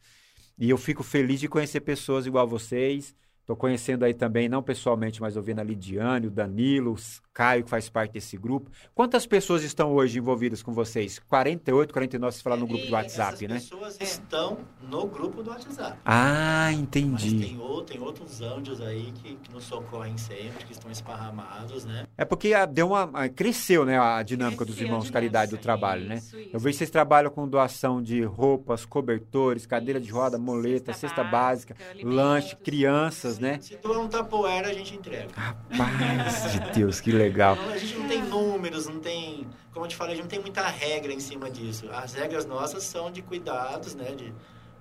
[0.58, 3.14] E eu fico feliz de conhecer pessoas igual vocês.
[3.40, 6.96] Estou conhecendo aí também, não pessoalmente, mas ouvindo a Lidiane, o Danilo,
[7.34, 8.70] Caio, que faz parte desse grupo.
[8.94, 11.18] Quantas pessoas estão hoje envolvidas com vocês?
[11.18, 12.92] 48, 49, se falar no grupo Isso.
[12.92, 13.54] WhatsApp, Essas né?
[13.54, 15.98] pessoas estão no grupo do WhatsApp.
[16.04, 17.40] Ah, Mas entendi.
[17.40, 22.04] tem, ou- tem outros anjos aí que, que nos socorrem sempre, que estão esparramados, né?
[22.18, 25.50] É porque a- deu uma, a- cresceu, né, a dinâmica dos Cresceu irmãos a Caridade
[25.52, 26.16] do trabalho, né?
[26.16, 26.50] isso, Eu isso.
[26.58, 31.08] vejo que vocês trabalham com doação de roupas, cobertores, cadeira de roda, Isso, moleta, cesta
[31.12, 33.58] cesta básica, básica, lanche, crianças, né?
[33.60, 35.28] Se doar um tapoeira, a gente entrega.
[35.34, 37.21] Rapaz de Deus, que legal.
[37.56, 39.46] Não, a gente não tem números, não tem.
[39.72, 41.88] Como eu te falei, a gente não tem muita regra em cima disso.
[41.92, 44.12] As regras nossas são de cuidados, né?
[44.12, 44.32] De,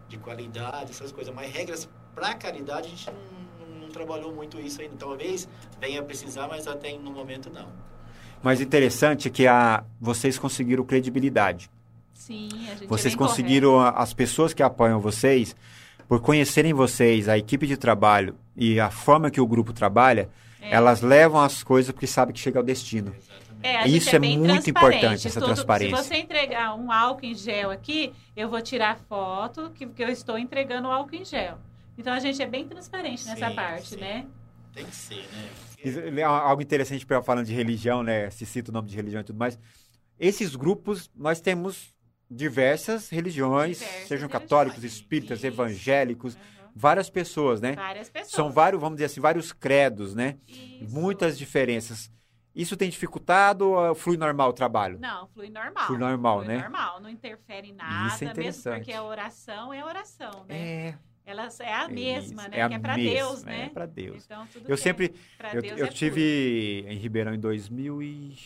[0.08, 1.34] de qualidade, essas coisas.
[1.34, 4.96] Mas regras para caridade, a gente não, não trabalhou muito isso ainda.
[4.98, 5.48] Talvez
[5.80, 7.68] venha a precisar, mas até no momento não.
[8.44, 11.70] Mas interessante é que a, vocês conseguiram credibilidade.
[12.14, 15.56] Sim, a gente é Vocês bem conseguiram, a- as pessoas que apoiam vocês,
[16.08, 20.30] por conhecerem vocês, a equipe de trabalho e a forma que o grupo trabalha,
[20.62, 20.74] É.
[20.76, 23.16] elas levam as coisas porque sabem que chega ao destino.
[23.64, 25.98] É, Isso é bem muito importante, essa Tudo- transparência.
[25.98, 30.10] Se você entregar um álcool em gel aqui, eu vou tirar foto que, que eu
[30.10, 31.58] estou entregando o álcool em gel.
[31.98, 33.98] Então a gente é bem transparente nessa Sim, parte, sim.
[33.98, 34.26] né?
[34.74, 35.50] Tem que ser, né?
[35.84, 38.30] Isso é algo interessante para falando de religião, né?
[38.32, 39.60] Se cita o nome de religião e tudo mais.
[40.20, 41.94] Esses grupos, nós temos
[42.30, 44.32] diversas religiões, Diversas sejam religiões.
[44.44, 45.48] católicos, espíritas, Isso.
[45.48, 46.61] evangélicos, Aham.
[46.76, 47.74] Várias pessoas, né?
[47.74, 48.32] Várias pessoas.
[48.32, 50.38] São vários, vamos dizer assim, vários credos, né?
[50.48, 50.94] Isso.
[50.94, 52.12] Muitas diferenças.
[52.54, 55.00] Isso tem dificultado ou flui normal o trabalho?
[55.00, 55.88] Não, flui normal.
[55.88, 56.62] Flui normal, Flui né?
[56.62, 60.58] normal, não interfere em nada, Isso é mesmo porque a oração é oração, né?
[60.58, 62.58] É, Ela é a é mesma, isso, né?
[62.58, 63.66] é a que é para Deus, né?
[63.66, 64.26] É para Deus.
[64.26, 68.38] Então, tudo Eu que sempre, é eu, eu é tive em Ribeirão em 2000 e,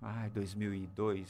[0.00, 1.20] ai, 2002,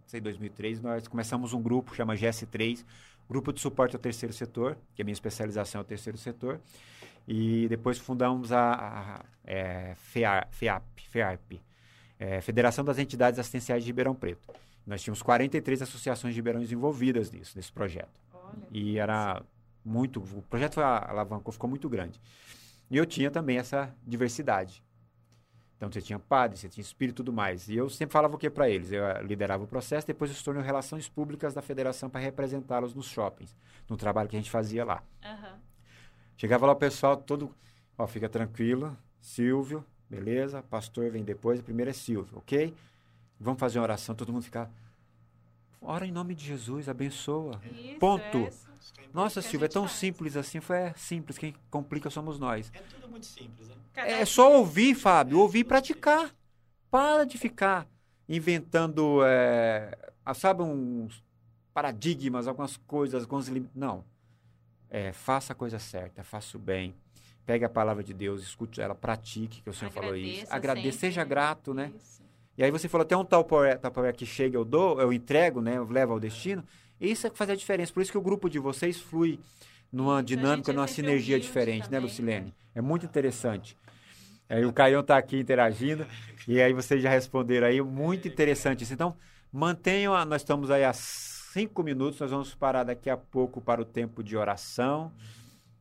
[0.00, 2.86] não sei, 2003, nós começamos um grupo, chama GS3,
[3.30, 6.60] Grupo de Suporte ao Terceiro Setor, que a minha especialização é o Terceiro Setor,
[7.28, 11.52] e depois fundamos a, a é, FEAR, FEAP, FEARP,
[12.18, 14.52] é, Federação das Entidades Assistenciais de Ribeirão Preto.
[14.84, 18.20] Nós tínhamos 43 associações de Ribeirões envolvidas nisso, nesse projeto.
[18.34, 19.40] Olha, E era
[19.84, 20.18] muito.
[20.20, 22.20] O projeto foi- alavancou, ficou muito grande.
[22.90, 24.82] E eu tinha também essa diversidade.
[25.80, 27.66] Então você tinha padre, você tinha espírito e tudo mais.
[27.70, 28.92] E eu sempre falava o que para eles?
[28.92, 32.92] Eu eh, liderava o processo, depois eu se tornei relações públicas da federação para representá-los
[32.92, 33.56] nos shoppings,
[33.88, 35.02] no trabalho que a gente fazia lá.
[35.24, 35.58] aham.
[36.36, 37.54] Chegava lá o pessoal todo,
[37.96, 42.74] ó, fica tranquilo, Silvio, beleza, pastor vem depois, o primeiro é Silvio, ok?
[43.38, 44.70] Vamos fazer uma oração, todo mundo ficar
[45.80, 47.58] ora em nome de Jesus, abençoa.
[47.64, 48.22] Isso, Ponto.
[48.36, 48.69] é
[49.12, 49.98] Nossa, Silvia, é tão faz.
[49.98, 50.60] simples assim.
[50.60, 52.70] Foi é simples, quem complica somos nós.
[52.74, 53.74] É tudo muito simples, né?
[53.94, 56.34] É só ouvir, Fábio, ouvir e praticar.
[56.90, 57.86] Para de ficar
[58.28, 61.22] inventando, é, ah, sabe, uns
[61.74, 63.68] paradigmas, algumas coisas, alguns lim...
[63.74, 64.04] Não.
[64.88, 66.94] É, faça a coisa certa, faça o bem.
[67.44, 70.46] Pegue a palavra de Deus, escute ela, pratique, que o Senhor falou isso.
[70.50, 71.92] Agradeça seja grato, né?
[71.96, 72.22] Isso.
[72.56, 75.78] E aí você falou, até um Tupperware, Tupperware que chega, eu dou, eu entrego, né?
[75.78, 76.64] Eu levo ao destino.
[77.00, 77.92] Isso é que faz a diferença.
[77.92, 79.40] Por isso que o grupo de vocês flui
[79.92, 82.54] numa dinâmica, é numa sempre sinergia diferente, né, também, Lucilene?
[82.74, 83.76] É muito interessante.
[84.48, 86.06] Aí o Caião está aqui interagindo,
[86.46, 88.92] e aí vocês já responderam aí, muito interessante isso.
[88.92, 89.16] Então,
[89.52, 93.80] mantenham, a, nós estamos aí há cinco minutos, nós vamos parar daqui a pouco para
[93.80, 95.12] o tempo de oração,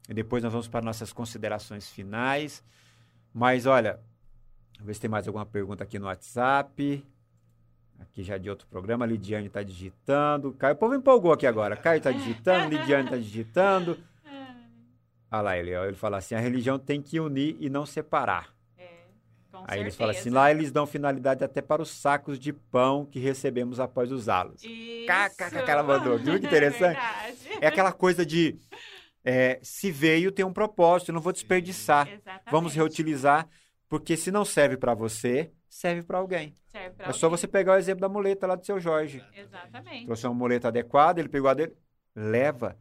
[0.08, 2.64] e depois nós vamos para nossas considerações finais.
[3.34, 4.00] Mas olha,
[4.76, 7.06] vamos ver se tem mais alguma pergunta aqui no WhatsApp.
[8.00, 10.54] Aqui já de outro programa, a Lidiane está digitando.
[10.54, 11.76] Caio, o povo empolgou aqui agora.
[11.76, 14.00] Caio está digitando, Lidiane está digitando.
[15.32, 18.54] Olha lá ele, ó, ele fala assim, a religião tem que unir e não separar.
[18.78, 18.88] É,
[19.52, 23.06] com Aí eles falam assim, lá eles dão finalidade até para os sacos de pão
[23.06, 24.62] que recebemos após usá-los.
[25.06, 26.18] Caca, que ela mandou.
[26.18, 27.00] Viu que interessante?
[27.00, 27.66] É.
[27.66, 28.58] É aquela coisa de,
[29.24, 32.08] é, se veio, tem um propósito, eu não vou desperdiçar.
[32.08, 32.52] Exatamente.
[32.52, 33.48] Vamos reutilizar,
[33.90, 36.58] porque se não serve para você, serve para alguém.
[36.66, 37.38] Serve É só alguém.
[37.38, 39.24] você pegar o exemplo da muleta lá do seu Jorge.
[39.34, 40.06] Exatamente.
[40.06, 41.76] Trouxe uma muleta adequada, ele pegou a dele,
[42.16, 42.78] leva.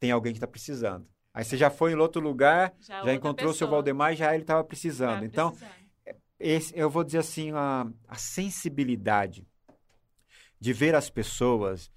[0.00, 1.06] Tem alguém que está precisando.
[1.32, 4.42] Aí você já foi em outro lugar, Já, já encontrou o seu Valdemar, já ele
[4.42, 5.24] estava tá precisando.
[5.24, 6.22] Então, precisando.
[6.40, 9.46] esse, eu vou dizer assim, a, a sensibilidade
[10.58, 11.90] de ver as pessoas,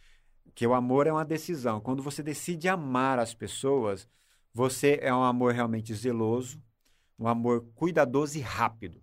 [0.53, 1.79] que o amor é uma decisão.
[1.79, 4.07] Quando você decide amar as pessoas,
[4.53, 6.61] você é um amor realmente zeloso,
[7.17, 9.00] um amor cuidadoso e rápido.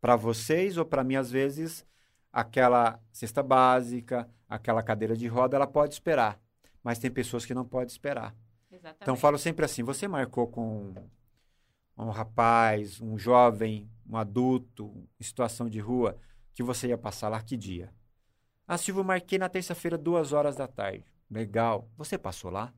[0.00, 1.84] Para vocês ou para mim, às vezes,
[2.32, 6.40] aquela cesta básica, aquela cadeira de roda, ela pode esperar.
[6.82, 8.34] Mas tem pessoas que não podem esperar.
[8.70, 9.02] Exatamente.
[9.02, 10.94] Então, falo sempre assim: você marcou com
[11.96, 16.16] um rapaz, um jovem, um adulto, em situação de rua,
[16.54, 17.92] que você ia passar lá que dia?
[18.66, 21.04] Ah, Silvio, marquei na terça-feira, duas horas da tarde.
[21.30, 21.88] Legal.
[21.96, 22.72] Você passou lá?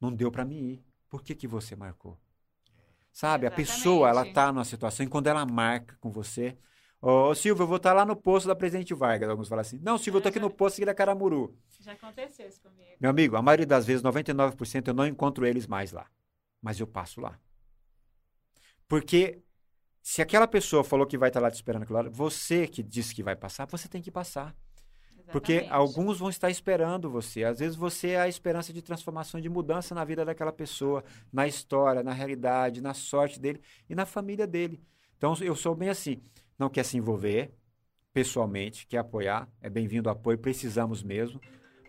[0.00, 0.84] Não deu para mim ir.
[1.08, 2.18] Por que, que você marcou?
[3.12, 3.72] Sabe, a Exatamente.
[3.72, 6.56] pessoa, ela tá numa situação, e quando ela marca com você,
[7.00, 9.28] ô, Silvio, eu vou estar lá no posto da Presidente Vargas.
[9.28, 11.56] Alguns falam assim, não, Silvio, eu tô aqui no posto da Caramuru.
[11.80, 12.90] Já aconteceu isso comigo.
[13.00, 16.06] Meu amigo, a maioria das vezes, 99%, eu não encontro eles mais lá.
[16.62, 17.38] Mas eu passo lá.
[18.86, 19.42] Porque
[20.02, 23.36] se aquela pessoa falou que vai estar lá te esperando você que disse que vai
[23.36, 24.54] passar, você tem que passar.
[25.32, 27.44] Porque alguns vão estar esperando você.
[27.44, 31.46] Às vezes você é a esperança de transformação, de mudança na vida daquela pessoa, na
[31.46, 34.82] história, na realidade, na sorte dele e na família dele.
[35.16, 36.22] Então eu sou bem assim.
[36.58, 37.52] Não quer se envolver
[38.12, 41.40] pessoalmente, quer apoiar, é bem-vindo o apoio, precisamos mesmo.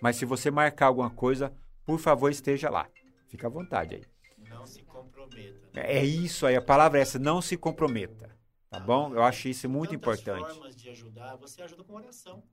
[0.01, 1.51] Mas se você marcar alguma coisa,
[1.85, 2.87] por favor, esteja lá.
[3.27, 4.03] Fica à vontade aí.
[4.49, 5.59] Não se comprometa.
[5.73, 5.83] né?
[5.85, 8.29] É isso aí, a palavra é essa, não se comprometa.
[8.69, 9.13] Tá bom?
[9.13, 10.53] Eu acho isso muito Tantas importante.
[10.53, 12.43] formas de ajudar, você ajuda com oração.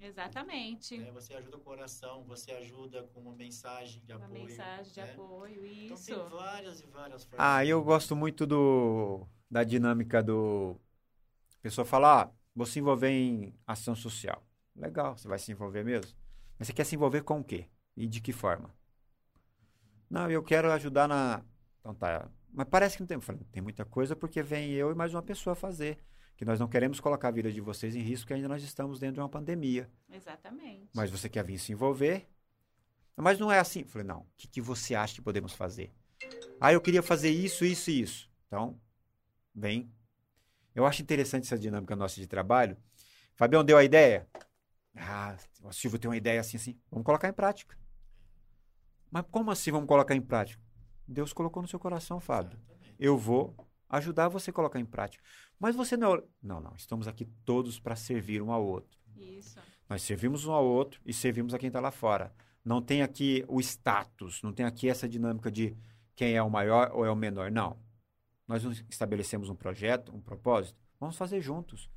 [0.00, 0.98] Exatamente.
[0.98, 1.10] né?
[1.12, 4.44] Você ajuda com oração, você ajuda com uma mensagem de Uma apoio.
[4.44, 5.12] mensagem de né?
[5.12, 6.06] apoio, Então isso.
[6.06, 7.46] tem várias e várias formas.
[7.46, 10.76] Ah, eu gosto muito do da dinâmica do
[11.58, 14.44] a pessoa fala, ah, vou se envolver em ação social.
[14.76, 16.12] Legal, você vai se envolver mesmo?
[16.58, 17.66] Mas você quer se envolver com o quê?
[17.96, 18.72] E de que forma?
[20.08, 21.42] Não, eu quero ajudar na.
[21.80, 22.30] Então tá.
[22.52, 23.16] Mas parece que não tem.
[23.16, 25.98] Eu falei, tem muita coisa porque vem eu e mais uma pessoa fazer.
[26.38, 29.00] Que nós não queremos colocar a vida de vocês em risco, porque ainda nós estamos
[29.00, 29.90] dentro de uma pandemia.
[30.08, 30.88] Exatamente.
[30.94, 32.28] Mas você quer vir se envolver?
[33.16, 33.80] Mas não é assim.
[33.80, 34.20] Eu falei, não.
[34.20, 35.92] O que, que você acha que podemos fazer?
[36.60, 38.30] Ah, eu queria fazer isso, isso e isso.
[38.46, 38.80] Então,
[39.52, 39.92] vem.
[40.76, 42.76] Eu acho interessante essa dinâmica nossa de trabalho.
[43.34, 44.28] Fabião deu a ideia?
[44.94, 46.78] Ah, o Silvio tem uma ideia assim, assim.
[46.88, 47.76] Vamos colocar em prática.
[49.10, 50.62] Mas como assim vamos colocar em prática?
[51.04, 52.56] Deus colocou no seu coração, Fábio.
[52.96, 53.56] Eu vou
[53.88, 55.22] ajudar você a colocar em prática.
[55.58, 56.14] Mas você não.
[56.14, 56.74] é Não, não.
[56.76, 58.98] Estamos aqui todos para servir um ao outro.
[59.16, 59.58] Isso.
[59.88, 62.32] Nós servimos um ao outro e servimos a quem está lá fora.
[62.64, 65.74] Não tem aqui o status, não tem aqui essa dinâmica de
[66.14, 67.50] quem é o maior ou é o menor.
[67.50, 67.78] Não.
[68.46, 70.78] Nós estabelecemos um projeto, um propósito.
[71.00, 71.90] Vamos fazer juntos.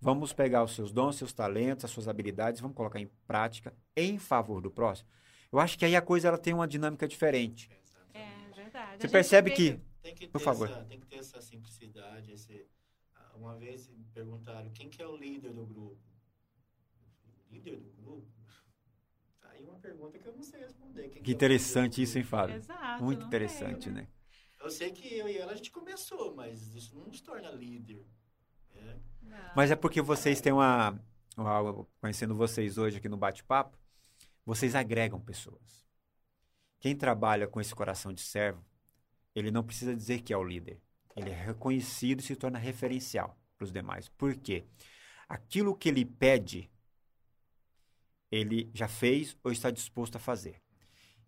[0.00, 4.18] Vamos pegar os seus dons, seus talentos, as suas habilidades, vamos colocar em prática em
[4.18, 5.08] favor do próximo.
[5.52, 7.70] Eu acho que aí a coisa ela tem uma dinâmica diferente.
[8.12, 9.00] É verdade.
[9.00, 10.68] Você percebe vê que Tem que ter, Por favor.
[10.68, 12.32] Essa, tem que ter essa simplicidade.
[12.32, 12.66] Esse...
[13.14, 15.98] ah, Uma vez me perguntaram quem que é o líder do grupo.
[17.22, 18.26] Falei, Líder do grupo?
[19.40, 21.08] Tá Aí uma pergunta que eu não sei responder.
[21.10, 22.24] Quem que é interessante isso, hein?
[22.24, 22.56] Fábio?
[22.56, 23.02] Exato.
[23.04, 24.08] Muito interessante, tem, né?
[24.60, 28.04] Eu sei que eu e ela a gente começou, mas isso não nos torna líder.
[28.74, 29.00] né?
[29.56, 30.98] Mas é porque vocês têm uma,
[31.36, 33.76] ó, conhecendo vocês hoje aqui no bate-papo,
[34.44, 35.84] vocês agregam pessoas.
[36.80, 38.64] Quem trabalha com esse coração de servo,
[39.34, 40.80] ele não precisa dizer que é o líder.
[41.16, 44.08] Ele é reconhecido e se torna referencial para os demais.
[44.08, 44.64] Por quê?
[45.28, 46.70] Aquilo que ele pede,
[48.30, 50.60] ele já fez ou está disposto a fazer.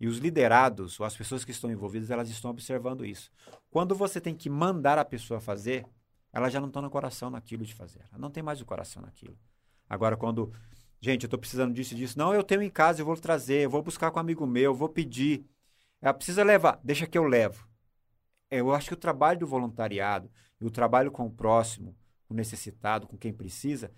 [0.00, 3.30] E os liderados, ou as pessoas que estão envolvidas, elas estão observando isso.
[3.70, 5.86] Quando você tem que mandar a pessoa fazer,
[6.32, 8.00] ela já não está no coração naquilo de fazer.
[8.10, 9.38] Ela não tem mais o coração naquilo.
[9.88, 10.52] Agora, quando,
[11.00, 13.64] gente, eu estou precisando disso e disso, não, eu tenho em casa, eu vou trazer,
[13.64, 15.46] eu vou buscar com um amigo meu, eu vou pedir.
[16.02, 17.66] Ela precisa levar, deixa que eu levo.
[18.58, 20.30] Eu acho que o trabalho do voluntariado
[20.60, 21.96] e o trabalho com o próximo,
[22.26, 23.92] com o necessitado, com quem precisa,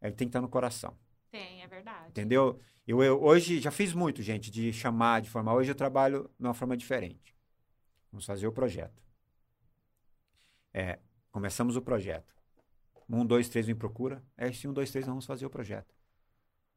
[0.00, 0.96] ele tem que estar no coração.
[1.30, 2.10] Tem, é verdade.
[2.10, 2.60] Entendeu?
[2.86, 5.54] Eu, eu, hoje já fiz muito, gente, de chamar, de formar.
[5.54, 7.34] Hoje eu trabalho de uma forma diferente.
[8.12, 9.02] Vamos fazer o projeto.
[10.72, 10.98] É,
[11.32, 12.34] começamos o projeto.
[13.08, 14.22] Um, dois, três me procura.
[14.36, 15.94] É, se um, dois, três, vamos fazer o projeto.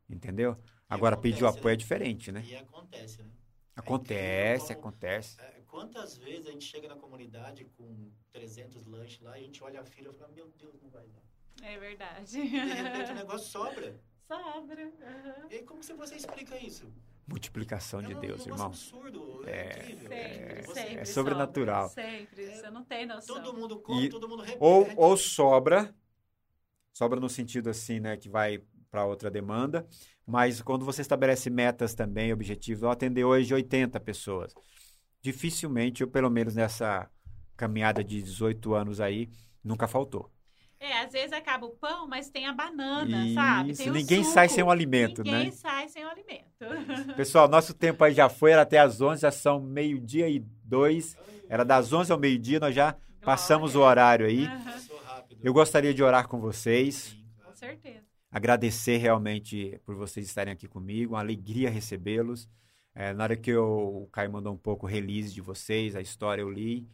[0.09, 0.57] Entendeu?
[0.89, 1.73] Agora, pedir o apoio né?
[1.73, 2.43] é diferente, né?
[2.43, 3.29] E acontece, né?
[3.75, 5.39] Acontece, É acontece.
[5.39, 9.63] É, Quantas vezes a gente chega na comunidade com 300 lanches lá e a gente
[9.63, 11.21] olha a fila e fala, meu Deus, não vai dar.
[11.67, 12.31] É verdade.
[12.31, 13.99] De repente o negócio sobra.
[14.27, 14.83] Sobra.
[15.01, 15.47] aham.
[15.49, 16.91] E aí, como que você explica isso?
[17.27, 18.67] Multiplicação de é um Deus, negócio irmão.
[18.67, 20.09] absurdo, é, É, incrível.
[20.09, 20.95] Sempre, Você- sempre.
[21.01, 21.89] é sobrenatural.
[21.89, 22.03] sobra.
[22.03, 23.35] Sempre, você não tem noção.
[23.43, 24.57] Todo mundo come, E- todo mundo repete.
[24.63, 25.93] Ou, ou sobra,
[26.93, 29.87] sobra no sentido assim, né, que vai para outra demanda,
[30.25, 34.53] mas quando você estabelece metas também, objetivos, eu atender hoje 80 pessoas.
[35.21, 37.09] Dificilmente, eu pelo menos nessa
[37.57, 39.29] caminhada de 18 anos aí,
[39.63, 40.31] nunca faltou.
[40.79, 43.75] É, às vezes acaba o pão, mas tem a banana, Isso, sabe?
[43.75, 45.51] Tem ninguém sai sem o alimento, Ninguém né?
[45.51, 46.45] sai sem o alimento.
[47.17, 51.17] Pessoal, nosso tempo aí já foi, era até às 11, já são meio-dia e dois.
[51.49, 54.45] Era das 11 ao meio-dia, nós já passamos o horário aí.
[54.45, 55.41] Rápido.
[55.43, 57.17] Eu gostaria de orar com vocês.
[57.43, 58.05] Com certeza.
[58.31, 62.47] agradecer realmente por vocês estarem aqui comigo, uma alegria recebê-los.
[62.99, 66.01] É, na hora que eu, o Caio mandou um pouco o release de vocês, a
[66.01, 66.85] história eu li,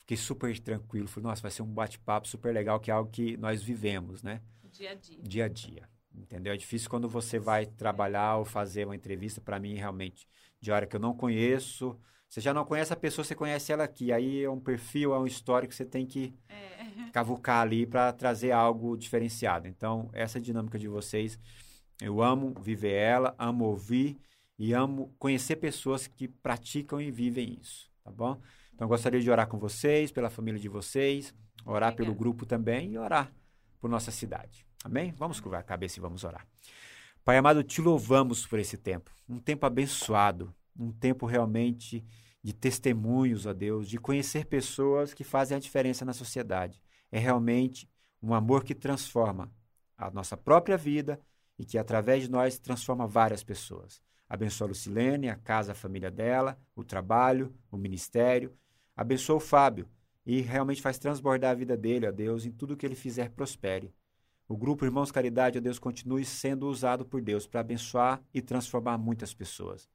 [0.00, 1.06] fiquei super tranquilo.
[1.06, 4.40] Falei, nossa, vai ser um bate-papo super legal, que é algo que nós vivemos, né?
[4.64, 5.18] Dia a dia.
[5.22, 5.88] Dia a dia.
[6.12, 6.52] Entendeu?
[6.52, 10.26] É difícil quando você vai trabalhar ou fazer uma entrevista, para mim, realmente,
[10.60, 11.96] de hora que eu não conheço.
[12.28, 14.12] Você já não conhece a pessoa, você conhece ela aqui.
[14.12, 17.10] Aí é um perfil, é um histórico que você tem que É.
[17.12, 19.68] cavucar ali para trazer algo diferenciado.
[19.68, 21.38] Então, essa dinâmica de vocês,
[22.02, 24.18] eu amo viver ela, amo ouvir
[24.58, 28.40] e amo conhecer pessoas que praticam e vivem isso, tá bom?
[28.74, 31.34] Então, gostaria de orar com vocês, pela família de vocês,
[31.64, 31.96] orar Obrigada.
[31.96, 33.32] pelo grupo também e orar
[33.80, 34.66] por nossa cidade.
[34.84, 35.12] Amém?
[35.16, 36.46] Vamos curvar a cabeça e vamos orar.
[37.24, 42.04] Pai amado, te louvamos por esse tempo, um tempo abençoado, um tempo realmente
[42.42, 46.82] de testemunhos, ó Deus, de conhecer pessoas que fazem a diferença na sociedade.
[47.10, 47.88] É realmente
[48.22, 49.50] um amor que transforma
[49.96, 51.18] a nossa própria vida
[51.58, 54.02] e que, através de nós, transforma várias pessoas.
[54.28, 58.52] Abençoa a Lucilene, a casa, a família dela, o trabalho, o ministério.
[58.96, 59.88] Abençoa o Fábio
[60.24, 63.94] e realmente faz transbordar a vida dele, ó Deus, em tudo que ele fizer prospere.
[64.48, 68.98] O grupo Irmãos Caridade, ó Deus, continue sendo usado por Deus para abençoar e transformar
[68.98, 69.88] muitas pessoas.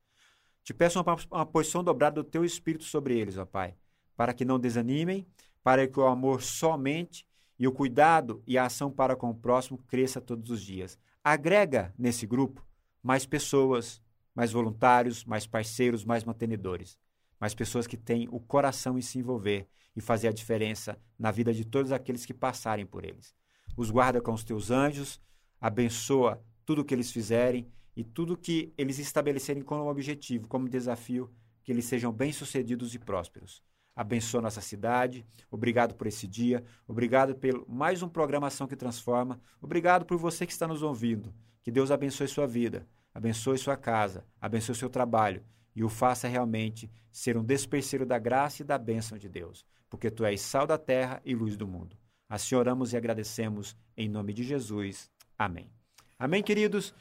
[0.64, 3.76] Te peço uma, uma posição dobrada do teu Espírito sobre eles, ó Pai,
[4.16, 5.26] para que não desanimem,
[5.64, 7.26] para que o amor somente
[7.58, 10.98] e o cuidado e a ação para com o próximo cresça todos os dias.
[11.24, 12.66] Agrega nesse grupo
[13.04, 14.02] mais pessoas,
[14.40, 16.98] mais voluntários, mais parceiros, mais mantenedores,
[17.38, 21.54] mais pessoas que têm o coração em se envolver e fazer a diferença na vida
[21.54, 23.36] de todos aqueles que passarem por eles.
[23.76, 25.20] Os guarda com os teus anjos,
[25.60, 31.30] abençoa tudo o que eles fizerem e tudo que eles estabelecerem como objetivo, como desafio,
[31.62, 33.62] que eles sejam bem-sucedidos e prósperos.
[33.94, 35.26] Abençoa nossa cidade.
[35.52, 36.64] Obrigado por esse dia.
[36.88, 39.38] Obrigado por mais um programação que transforma.
[39.62, 41.34] Obrigado por você que está nos ouvindo.
[41.62, 42.88] Que Deus abençoe sua vida,
[43.20, 45.44] abençoe sua casa, abençoe seu trabalho
[45.76, 50.10] e o faça realmente ser um desperceiro da graça e da bênção de Deus, porque
[50.10, 51.98] tu és sal da terra e luz do mundo.
[52.30, 55.12] Assim oramos e agradecemos em nome de Jesus.
[55.38, 55.70] Amém.
[56.18, 56.94] Amém, queridos?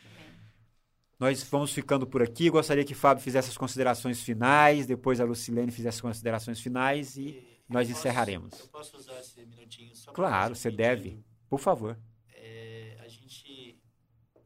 [1.21, 2.51] Nós vamos ficando por aqui.
[2.51, 7.29] Gostaria que Fábio fizesse as considerações finais, depois a Lucilene fizesse as considerações finais e
[7.29, 8.59] E nós eu posso- encerraremos.
[8.61, 11.23] Eu posso usar esse minutinho só Claro, você deve.
[11.49, 11.97] Por favor.
[12.35, 13.78] É, a gente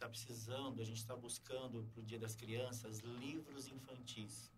[0.02, 4.50] está precisando, a gente está buscando para o Dia das Crianças livros infantis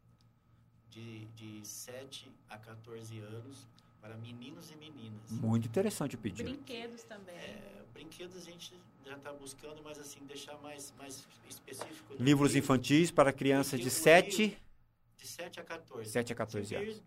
[0.89, 3.67] de, de 7 a 14 anos
[4.01, 5.31] para meninos e meninas.
[5.31, 6.51] Muito interessante o pedido.
[6.51, 7.35] Brinquedos também.
[7.37, 8.75] É, brinquedos a gente
[9.05, 12.15] já está buscando, mas assim, deixar mais, mais específico.
[12.19, 14.59] Livros Livro infantis para crianças de Livro- 7
[15.17, 16.11] De 7 a 14.
[16.11, 17.03] 7 a 14 anos.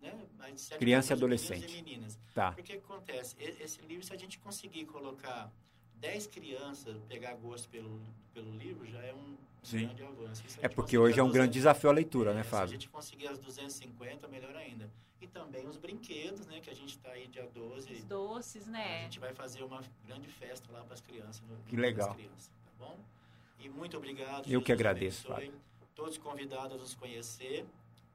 [0.00, 0.26] Né?
[0.38, 1.78] Mas de 7 a Criança e 14, meninos adolescente.
[1.78, 2.18] E meninas.
[2.34, 2.52] Tá.
[2.52, 3.36] Porque o que acontece?
[3.38, 5.52] Esse livro, se a gente conseguir colocar
[6.00, 8.00] 10 crianças pegar gosto pelo,
[8.32, 9.86] pelo livro já é um Sim.
[9.86, 10.44] grande avanço.
[10.62, 12.50] A É porque hoje é um grande 200 desafio a leitura, né, é, Se a
[12.50, 12.72] Fábio?
[12.72, 14.90] gente conseguir as 250, melhor ainda.
[15.20, 16.60] E também os brinquedos, né?
[16.60, 17.90] Que a gente está aí dia 12.
[17.92, 19.02] Os doces, A né?
[19.04, 21.40] gente vai fazer uma grande festa lá para as crianças.
[21.48, 22.14] No, Que legal.
[22.14, 22.98] Crianças, tá bom?
[23.58, 24.46] E muito obrigado.
[24.52, 25.54] Eu que agradeço, abençoe.
[25.94, 27.64] Todos convidados a nos conhecer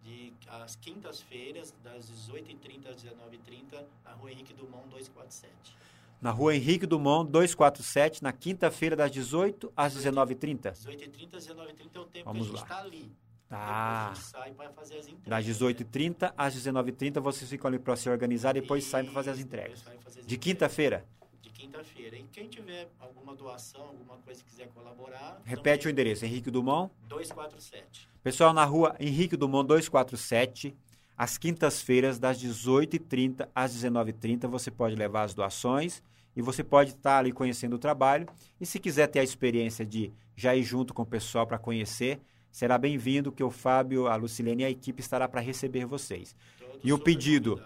[0.03, 5.75] de às quintas-feiras, das 18h30 às 19h30, na rua Henrique Dumont 247.
[6.21, 10.73] Na rua Henrique Dumont, 247, na quinta-feira, das 18 às 19h30.
[10.73, 13.15] 18h30 às 19h30 é o tempo Vamos que a gente está ali.
[13.47, 13.57] Tá.
[13.57, 15.45] Depois a gente sai para fazer as entregas.
[15.45, 15.53] Das né?
[15.53, 19.39] 18h30 às 19h30, vocês ficam ali para se organizar e depois saem para fazer as
[19.39, 19.79] entregas.
[19.79, 21.05] saem fazer as De quinta-feira,
[21.41, 22.17] De quinta-feira.
[22.17, 26.51] E quem tiver alguma doação, alguma coisa que quiser colaborar, repete o também, endereço, Henrique
[26.51, 26.91] Dumont.
[27.07, 28.09] 247.
[28.21, 30.75] Pessoal, na rua Henrique Dumont 247,
[31.19, 36.01] às quintas-feiras, das 18h30 às 19h30, você pode levar as doações
[36.33, 38.25] e você pode estar ali conhecendo o trabalho.
[38.57, 42.21] E se quiser ter a experiência de já ir junto com o pessoal para conhecer,
[42.49, 46.33] será bem-vindo que o Fábio, a Lucilene e a equipe estará para receber vocês.
[46.57, 47.61] Todos E o pedido?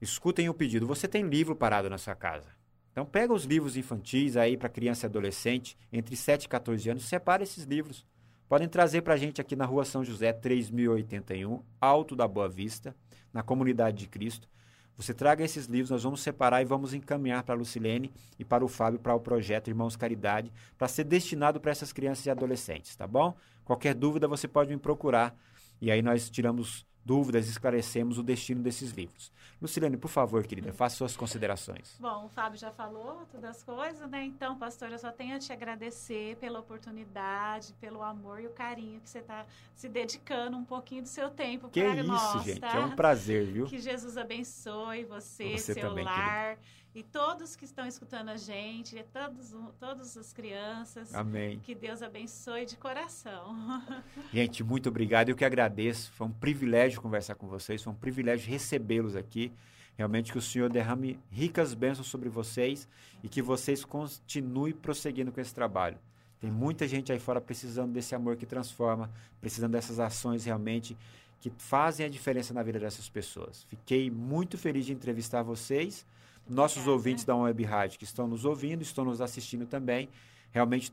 [0.00, 0.86] Escutem o pedido.
[0.86, 2.50] Você tem livro parado na sua casa.
[2.92, 7.04] Então pega os livros infantis aí para criança e adolescente, entre 7 e 14 anos,
[7.04, 8.06] separa esses livros.
[8.48, 12.94] Podem trazer para a gente aqui na Rua São José, 3081, Alto da Boa Vista,
[13.32, 14.48] na Comunidade de Cristo.
[14.96, 18.64] Você traga esses livros, nós vamos separar e vamos encaminhar para a Lucilene e para
[18.64, 22.94] o Fábio para o projeto Irmãos Caridade, para ser destinado para essas crianças e adolescentes,
[22.94, 23.36] tá bom?
[23.64, 25.36] Qualquer dúvida você pode me procurar
[25.80, 29.30] e aí nós tiramos dúvidas, esclarecemos o destino desses livros.
[29.62, 31.96] Lucilene, por favor, querida, faça suas considerações.
[32.00, 34.24] Bom, o Fábio já falou todas as coisas, né?
[34.24, 39.00] Então, pastor, eu só tenho a te agradecer pela oportunidade, pelo amor e o carinho
[39.00, 42.60] que você está se dedicando um pouquinho do seu tempo Que para isso, nós, gente,
[42.60, 42.76] tá?
[42.76, 43.66] é um prazer, viu?
[43.66, 46.58] Que Jesus abençoe você, Você seu também, lar
[46.96, 51.14] e todos que estão escutando a gente, e todos, todas as crianças.
[51.14, 51.60] Amém.
[51.60, 53.54] Que Deus abençoe de coração.
[54.32, 55.28] Gente, muito obrigado.
[55.28, 56.10] Eu que agradeço.
[56.12, 59.52] Foi um privilégio conversar com vocês, foi um privilégio recebê-los aqui.
[59.94, 62.88] Realmente que o Senhor derrame ricas bênçãos sobre vocês
[63.22, 65.98] e que vocês continuem prosseguindo com esse trabalho.
[66.40, 70.96] Tem muita gente aí fora precisando desse amor que transforma, precisando dessas ações realmente
[71.40, 73.64] que fazem a diferença na vida dessas pessoas.
[73.64, 76.06] Fiquei muito feliz de entrevistar vocês,
[76.48, 80.08] nossos ouvintes da Web Rádio que estão nos ouvindo, estão nos assistindo também.
[80.50, 80.92] Realmente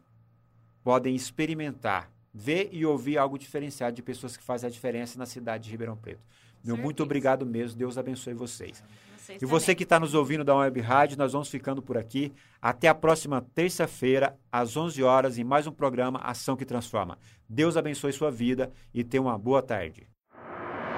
[0.83, 5.65] podem experimentar, ver e ouvir algo diferenciado de pessoas que fazem a diferença na cidade
[5.65, 6.21] de Ribeirão Preto.
[6.63, 7.77] Meu muito obrigado mesmo.
[7.77, 8.83] Deus abençoe vocês.
[9.17, 9.75] Vocês E você também.
[9.77, 12.33] que está nos ouvindo da Web Rádio, nós vamos ficando por aqui.
[12.61, 17.17] Até a próxima terça-feira, às 11 horas, em mais um programa Ação que Transforma.
[17.47, 20.07] Deus abençoe sua vida e tenha uma boa tarde.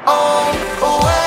[0.08, 1.25] oh,